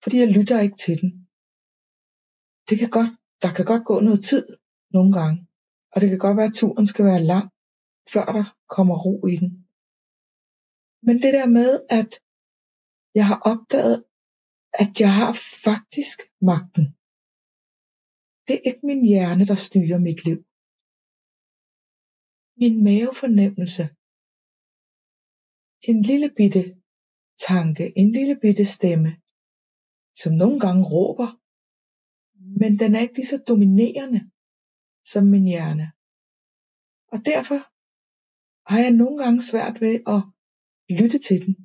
[0.03, 1.11] fordi jeg lytter ikke til den.
[2.69, 4.45] Det kan godt, der kan godt gå noget tid
[4.89, 5.47] nogle gange,
[5.91, 7.47] og det kan godt være, at turen skal være lang,
[8.13, 8.45] før der
[8.75, 9.56] kommer ro i den.
[11.07, 12.11] Men det der med, at
[13.17, 13.97] jeg har opdaget,
[14.81, 15.33] at jeg har
[15.67, 16.17] faktisk
[16.49, 16.85] magten.
[18.45, 20.39] Det er ikke min hjerne, der styrer mit liv.
[22.61, 23.83] Min mavefornemmelse.
[25.89, 26.63] En lille bitte
[27.47, 29.11] tanke, en lille bitte stemme,
[30.21, 31.29] som nogle gange råber,
[32.61, 34.21] men den er ikke lige så dominerende
[35.11, 35.87] som min hjerne.
[37.13, 37.59] Og derfor
[38.69, 40.21] har jeg nogle gange svært ved at
[40.89, 41.55] lytte til den.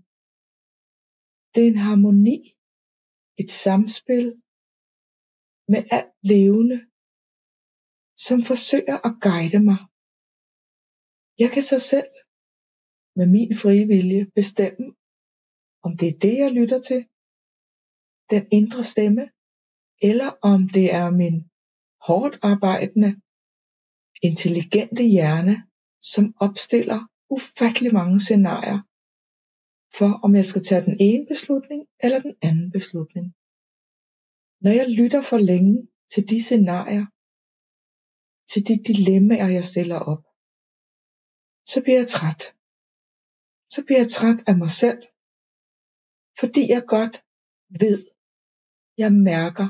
[1.52, 2.38] Det er en harmoni,
[3.42, 4.28] et samspil
[5.72, 6.78] med alt levende,
[8.26, 9.80] som forsøger at guide mig.
[11.42, 12.12] Jeg kan så selv
[13.18, 14.86] med min frie vilje bestemme,
[15.86, 17.00] om det er det, jeg lytter til,
[18.32, 19.24] den indre stemme,
[20.10, 21.36] eller om det er min
[22.06, 23.10] hårdt arbejdende,
[24.28, 25.56] intelligente hjerne,
[26.12, 27.00] som opstiller
[27.36, 28.80] ufattelig mange scenarier
[29.98, 33.26] for, om jeg skal tage den ene beslutning eller den anden beslutning.
[34.64, 35.74] Når jeg lytter for længe
[36.12, 37.06] til de scenarier,
[38.50, 40.22] til de dilemmaer, jeg stiller op,
[41.72, 42.42] så bliver jeg træt.
[43.74, 45.02] Så bliver jeg træt af mig selv,
[46.40, 47.16] fordi jeg godt
[47.82, 47.98] ved,
[49.02, 49.68] Jeg mærker,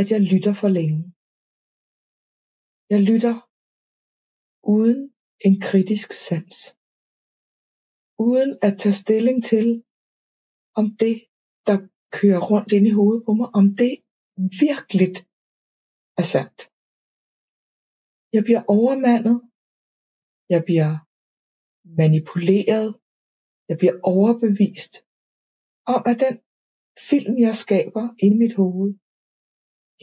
[0.00, 1.02] at jeg lytter for længe.
[2.92, 3.34] Jeg lytter
[4.74, 5.00] uden
[5.46, 6.77] en kritisk sans.
[8.18, 9.84] Uden at tage stilling til,
[10.74, 11.16] om det,
[11.66, 11.76] der
[12.18, 13.92] kører rundt ind i hovedet på mig, om det
[14.64, 15.10] virkelig
[16.20, 16.60] er sandt.
[18.36, 19.36] Jeg bliver overmandet.
[20.54, 20.92] Jeg bliver
[22.00, 22.88] manipuleret.
[23.68, 24.94] Jeg bliver overbevist
[25.94, 26.36] om, at den
[27.10, 28.90] film, jeg skaber inde i mit hoved,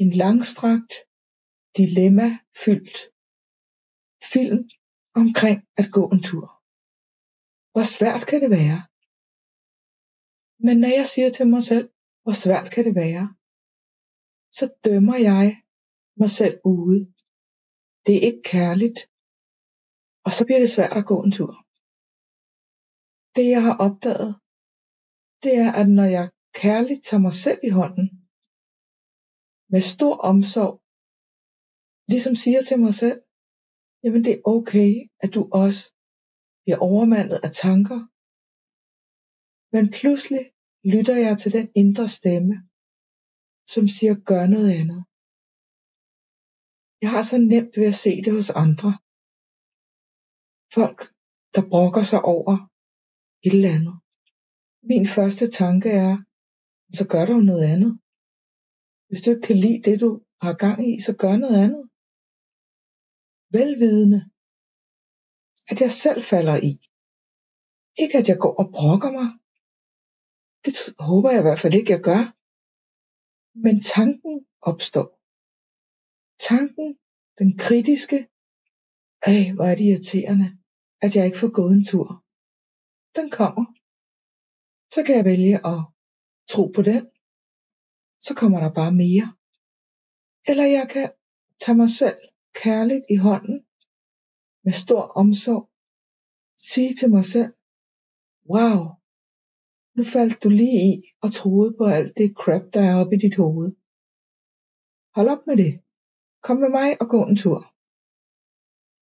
[0.01, 0.93] en langstrakt,
[1.77, 2.97] dilemmafyldt
[4.33, 4.61] film
[5.21, 6.54] omkring at gå en tur.
[7.75, 8.79] Hvor svært kan det være?
[10.65, 11.87] Men når jeg siger til mig selv,
[12.23, 13.25] hvor svært kan det være,
[14.57, 15.47] så dømmer jeg
[16.21, 16.99] mig selv ude.
[18.05, 18.99] Det er ikke kærligt.
[20.25, 21.53] Og så bliver det svært at gå en tur.
[23.35, 24.31] Det jeg har opdaget,
[25.43, 26.25] det er, at når jeg
[26.63, 28.07] kærligt tager mig selv i hånden,
[29.73, 30.75] med stor omsorg,
[32.11, 33.19] ligesom siger til mig selv,
[34.03, 34.91] jamen det er okay,
[35.23, 35.83] at du også
[36.65, 37.99] bliver overmandet af tanker.
[39.73, 40.43] Men pludselig
[40.93, 42.55] lytter jeg til den indre stemme,
[43.73, 45.01] som siger, gør noget andet.
[47.03, 48.91] Jeg har så nemt ved at se det hos andre.
[50.77, 50.99] Folk,
[51.55, 52.55] der brokker sig over
[53.45, 53.95] et eller andet.
[54.91, 56.13] Min første tanke er,
[56.97, 57.93] så gør du noget andet.
[59.07, 60.09] Hvis du ikke kan lide det, du
[60.43, 61.83] har gang i, så gør noget andet.
[63.57, 64.19] Velvidende,
[65.71, 66.71] at jeg selv falder i.
[68.03, 69.29] Ikke at jeg går og brokker mig.
[70.65, 70.73] Det
[71.09, 72.23] håber jeg i hvert fald ikke, jeg gør.
[73.65, 75.09] Men tanken opstår.
[76.49, 76.89] Tanken,
[77.39, 78.19] den kritiske,
[79.33, 80.49] af hvor er det irriterende,
[81.01, 82.07] at jeg ikke får gået en tur.
[83.15, 83.65] Den kommer.
[84.93, 85.79] Så kan jeg vælge at
[86.51, 87.03] tro på den.
[88.25, 89.27] Så kommer der bare mere.
[90.49, 91.11] Eller jeg kan
[91.61, 92.17] tage mig selv
[92.63, 93.57] kærligt i hånden,
[94.65, 95.63] med stor omsorg,
[96.71, 97.53] sige til mig selv,
[98.51, 98.79] wow,
[99.95, 100.93] nu faldt du lige i
[101.23, 103.69] og troede på alt det crap, der er oppe i dit hoved.
[105.15, 105.73] Hold op med det.
[106.45, 107.59] Kom med mig og gå en tur.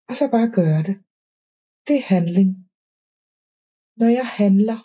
[0.09, 0.97] Og så bare gøre det.
[1.87, 2.49] Det er handling.
[3.99, 4.79] Når jeg handler,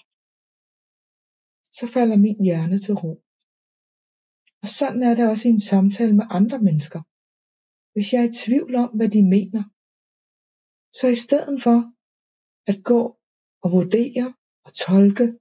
[1.79, 3.12] så falder min hjerne til ro.
[4.62, 7.01] Og sådan er det også i en samtale med andre mennesker.
[7.93, 9.62] Hvis jeg er i tvivl om, hvad de mener,
[10.93, 11.93] så i stedet for
[12.66, 13.18] at gå
[13.62, 14.34] og vurdere
[14.64, 15.39] og tolke,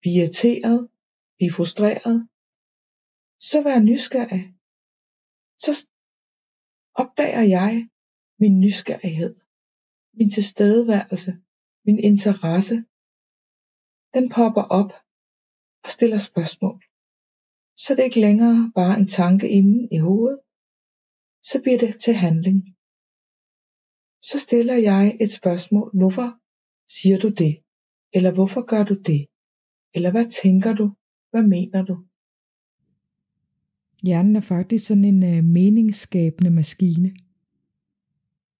[0.00, 0.88] blive irriteret,
[1.36, 2.28] blive frustreret,
[3.38, 4.54] så vær nysgerrig.
[5.58, 5.88] Så
[6.94, 7.88] opdager jeg
[8.38, 9.36] min nysgerrighed,
[10.12, 11.32] min tilstedeværelse,
[11.86, 12.76] min interesse.
[14.14, 14.92] Den popper op
[15.84, 16.82] og stiller spørgsmål.
[17.76, 20.40] Så det er ikke længere bare en tanke inden i hovedet,
[21.42, 22.75] så bliver det til handling.
[24.22, 26.38] Så stiller jeg et spørgsmål, hvorfor
[26.88, 27.56] siger du det?
[28.12, 29.26] Eller hvorfor gør du det?
[29.94, 30.90] Eller hvad tænker du?
[31.30, 32.04] Hvad mener du?
[34.02, 37.16] Hjernen er faktisk sådan en øh, meningsskabende maskine.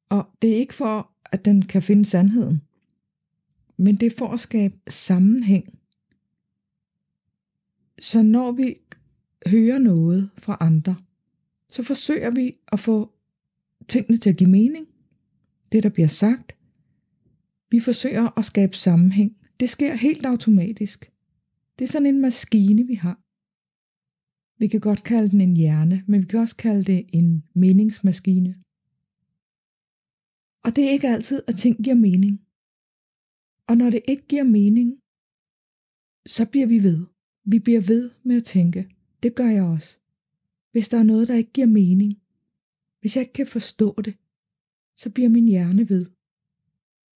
[0.08, 2.62] Og det er ikke for, at den kan finde sandheden,
[3.76, 5.78] men det er for at skabe sammenhæng.
[7.98, 8.76] Så når vi
[9.46, 10.96] hører noget fra andre,
[11.68, 13.10] så forsøger vi at få
[13.88, 14.86] tingene til at give mening.
[15.76, 16.56] Det, der bliver sagt.
[17.70, 19.36] Vi forsøger at skabe sammenhæng.
[19.60, 21.12] Det sker helt automatisk.
[21.78, 23.18] Det er sådan en maskine, vi har.
[24.58, 28.62] Vi kan godt kalde den en hjerne, men vi kan også kalde det en meningsmaskine.
[30.64, 32.34] Og det er ikke altid, at ting giver mening.
[33.68, 34.88] Og når det ikke giver mening,
[36.26, 37.06] så bliver vi ved.
[37.44, 38.88] Vi bliver ved med at tænke.
[39.22, 39.98] Det gør jeg også.
[40.72, 42.12] Hvis der er noget, der ikke giver mening,
[43.00, 44.16] hvis jeg ikke kan forstå det,
[44.96, 46.06] så bliver min hjerne ved.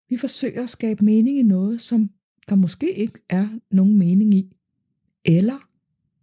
[0.09, 2.11] Vi forsøger at skabe mening i noget, som
[2.49, 4.57] der måske ikke er nogen mening i.
[5.25, 5.69] Eller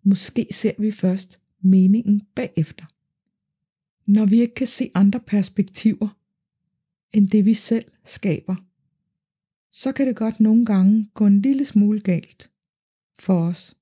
[0.03, 2.85] måske ser vi først meningen bagefter.
[4.11, 6.19] Når vi ikke kan se andre perspektiver
[7.13, 8.55] end det vi selv skaber,
[9.71, 12.51] så kan det godt nogle gange gå en lille smule galt
[13.19, 13.77] for os.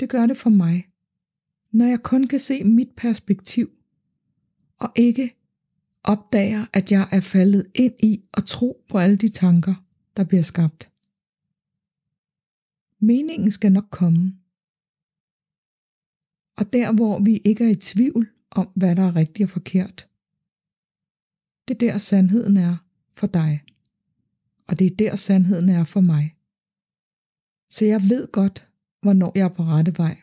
[0.00, 0.88] Det gør det for mig.
[1.72, 3.70] Når jeg kun kan se mit perspektiv,
[4.78, 5.36] og ikke
[6.06, 9.74] opdager, at jeg er faldet ind i og tro på alle de tanker,
[10.16, 10.90] der bliver skabt.
[13.00, 14.36] Meningen skal nok komme.
[16.56, 20.08] Og der, hvor vi ikke er i tvivl om, hvad der er rigtigt og forkert,
[21.68, 22.76] det er der sandheden er
[23.14, 23.62] for dig.
[24.68, 26.36] Og det er der sandheden er for mig.
[27.70, 28.68] Så jeg ved godt,
[29.02, 30.20] hvornår jeg er på rette vej.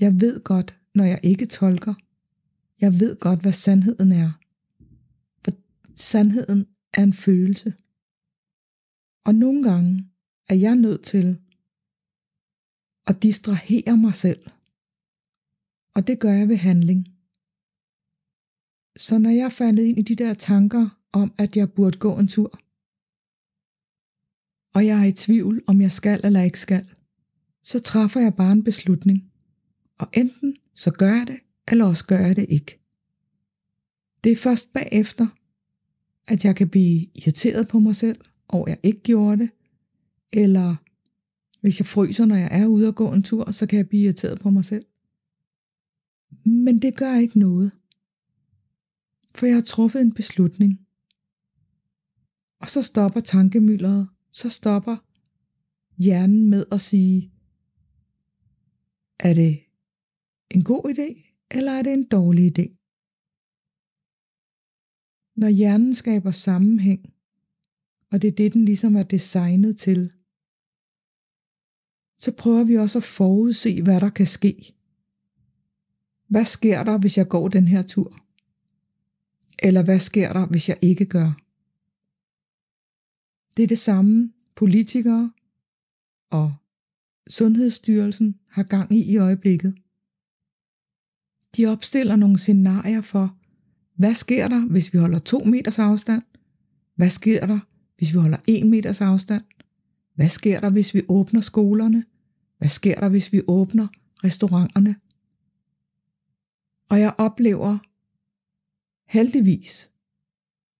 [0.00, 1.94] Jeg ved godt, når jeg ikke tolker.
[2.80, 4.32] Jeg ved godt, hvad sandheden er.
[5.96, 7.74] Sandheden er en følelse.
[9.24, 10.10] Og nogle gange
[10.48, 11.40] er jeg nødt til
[13.06, 14.50] at distrahere mig selv.
[15.94, 17.08] Og det gør jeg ved handling.
[18.96, 22.28] Så når jeg faldet ind i de der tanker om, at jeg burde gå en
[22.28, 22.60] tur,
[24.74, 26.94] og jeg er i tvivl, om jeg skal eller ikke skal,
[27.62, 29.32] så træffer jeg bare en beslutning.
[29.98, 32.80] Og enten så gør jeg det, eller også gør jeg det ikke.
[34.24, 35.26] Det er først bagefter,
[36.28, 39.50] at jeg kan blive irriteret på mig selv, og jeg ikke gjorde det,
[40.32, 40.76] eller
[41.60, 44.02] hvis jeg fryser, når jeg er ude og gå en tur, så kan jeg blive
[44.02, 44.84] irriteret på mig selv.
[46.44, 47.72] Men det gør ikke noget.
[49.34, 50.80] For jeg har truffet en beslutning.
[52.60, 54.96] Og så stopper tankemyldret, så stopper
[56.02, 57.32] hjernen med at sige,
[59.18, 59.58] er det
[60.50, 62.75] en god idé, eller er det en dårlig idé?
[65.36, 67.12] Når hjernen skaber sammenhæng,
[68.10, 70.12] og det er det, den ligesom er designet til,
[72.18, 74.74] så prøver vi også at forudse, hvad der kan ske.
[76.28, 78.20] Hvad sker der, hvis jeg går den her tur?
[79.58, 81.32] Eller hvad sker der, hvis jeg ikke gør?
[83.56, 85.32] Det er det samme, politikere
[86.30, 86.54] og
[87.28, 89.74] Sundhedsstyrelsen har gang i i øjeblikket.
[91.56, 93.35] De opstiller nogle scenarier for,
[93.96, 96.22] hvad sker der, hvis vi holder 2 meters afstand?
[96.94, 97.58] Hvad sker der,
[97.98, 99.42] hvis vi holder 1 meters afstand?
[100.14, 102.04] Hvad sker der, hvis vi åbner skolerne?
[102.58, 103.86] Hvad sker der, hvis vi åbner
[104.24, 104.96] restauranterne?
[106.90, 107.78] Og jeg oplever
[109.08, 109.90] heldigvis,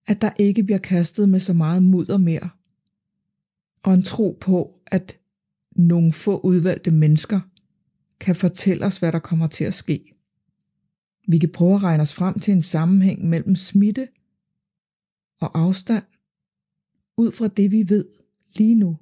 [0.07, 2.51] at der ikke bliver kastet med så meget mudder mere.
[3.83, 5.19] Og en tro på, at
[5.77, 7.41] nogle få udvalgte mennesker
[8.21, 10.16] kan fortælle os, hvad der kommer til at ske.
[11.27, 14.09] Vi kan prøve at regne os frem til en sammenhæng mellem smitte
[15.41, 16.05] og afstand,
[17.17, 18.09] ud fra det vi ved
[18.57, 18.99] lige nu.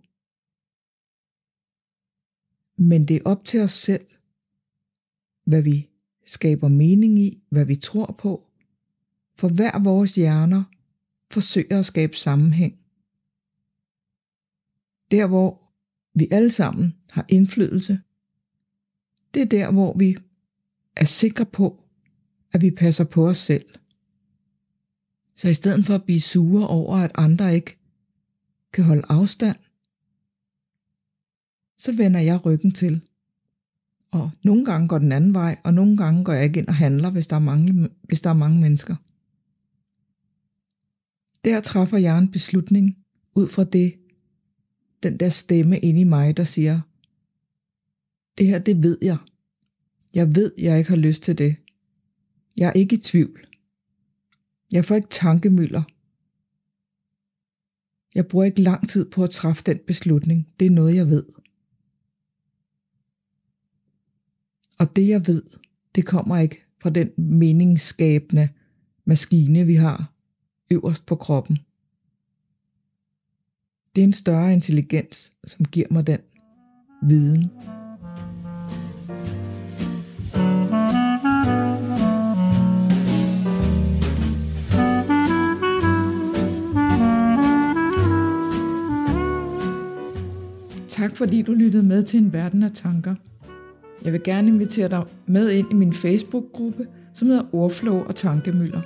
[2.76, 4.06] Men det er op til os selv,
[5.44, 5.90] hvad vi
[6.24, 8.46] skaber mening i, hvad vi tror på,
[9.34, 10.64] for hver vores hjerner
[11.30, 12.78] forsøger at skabe sammenhæng.
[15.10, 15.62] Der hvor
[16.14, 18.00] vi alle sammen har indflydelse,
[19.34, 20.16] det er der hvor vi
[20.96, 21.83] er sikre på,
[22.54, 23.64] at vi passer på os selv.
[25.34, 27.78] Så i stedet for at blive sure over, at andre ikke
[28.72, 29.56] kan holde afstand,
[31.78, 33.00] så vender jeg ryggen til.
[34.10, 36.74] Og nogle gange går den anden vej, og nogle gange går jeg ikke ind og
[36.74, 38.96] handler, hvis der er mange, hvis der er mange mennesker.
[41.44, 42.96] Der træffer jeg en beslutning
[43.34, 43.94] ud fra det,
[45.02, 46.80] den der stemme inde i mig, der siger,
[48.38, 49.16] det her, det ved jeg.
[50.14, 51.56] Jeg ved, jeg ikke har lyst til det.
[52.56, 53.46] Jeg er ikke i tvivl.
[54.72, 55.82] Jeg får ikke tankemøller.
[58.14, 60.48] Jeg bruger ikke lang tid på at træffe den beslutning.
[60.60, 61.24] Det er noget, jeg ved.
[64.78, 65.42] Og det jeg ved,
[65.94, 68.48] det kommer ikke fra den meningsskabende
[69.04, 70.12] maskine, vi har
[70.70, 71.58] øverst på kroppen.
[73.96, 76.20] Det er en større intelligens, som giver mig den
[77.02, 77.50] viden.
[91.14, 93.14] Tak fordi du lyttede med til en verden af tanker.
[94.04, 98.80] Jeg vil gerne invitere dig med ind i min Facebook-gruppe, som hedder Ordflow og Tankemøller.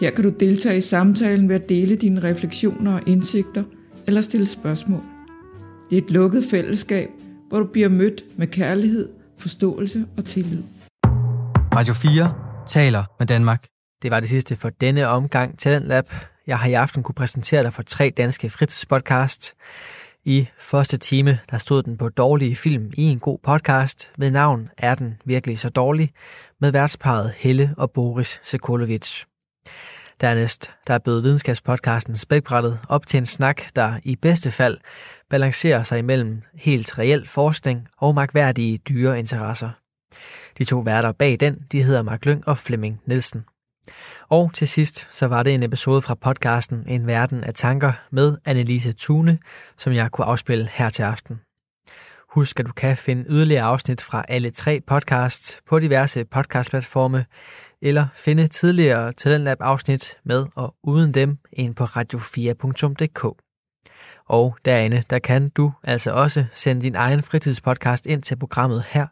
[0.00, 3.64] Her kan du deltage i samtalen ved at dele dine refleksioner og indsigter
[4.06, 5.00] eller stille spørgsmål.
[5.90, 7.08] Det er et lukket fællesskab,
[7.48, 9.08] hvor du bliver mødt med kærlighed,
[9.38, 10.62] forståelse og tillid.
[11.74, 12.34] Radio 4
[12.66, 13.66] taler med Danmark.
[14.02, 16.04] Det var det sidste for denne omgang Talentlab.
[16.46, 19.54] Jeg har i aften kunne præsentere dig for tre danske fritidspodcasts.
[20.28, 24.70] I første time, der stod den på dårlige film i en god podcast ved navn
[24.78, 26.12] Er den virkelig så dårlig?
[26.60, 29.24] med værtsparet Helle og Boris Sekulovic.
[30.20, 34.78] Dernæst, der bød videnskabspodcasten Spækbrættet op til en snak, der i bedste fald
[35.30, 39.70] balancerer sig imellem helt reel forskning og magværdige dyre interesser.
[40.58, 43.44] De to værter bag den, de hedder Mark Lyng og Flemming Nielsen.
[44.28, 48.38] Og til sidst, så var det en episode fra podcasten En Verden af Tanker med
[48.44, 49.38] Annelise Tune,
[49.76, 51.40] som jeg kunne afspille her til aften.
[52.30, 57.24] Husk, at du kan finde yderligere afsnit fra alle tre podcasts på diverse podcastplatforme,
[57.82, 63.42] eller finde tidligere Talentlab afsnit med og uden dem ind på radio4.dk.
[64.28, 69.06] Og derinde, der kan du altså også sende din egen fritidspodcast ind til programmet her,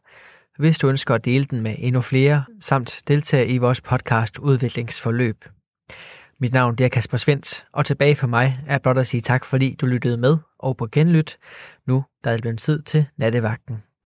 [0.59, 5.45] hvis du ønsker at dele den med endnu flere, samt deltage i vores podcast Udviklingsforløb.
[6.41, 9.45] Mit navn det er Kasper Svendt, og tilbage for mig er blot at sige tak,
[9.45, 11.39] fordi du lyttede med, og på genlyt.
[11.87, 13.83] Nu der er det blevet tid til nattevagten.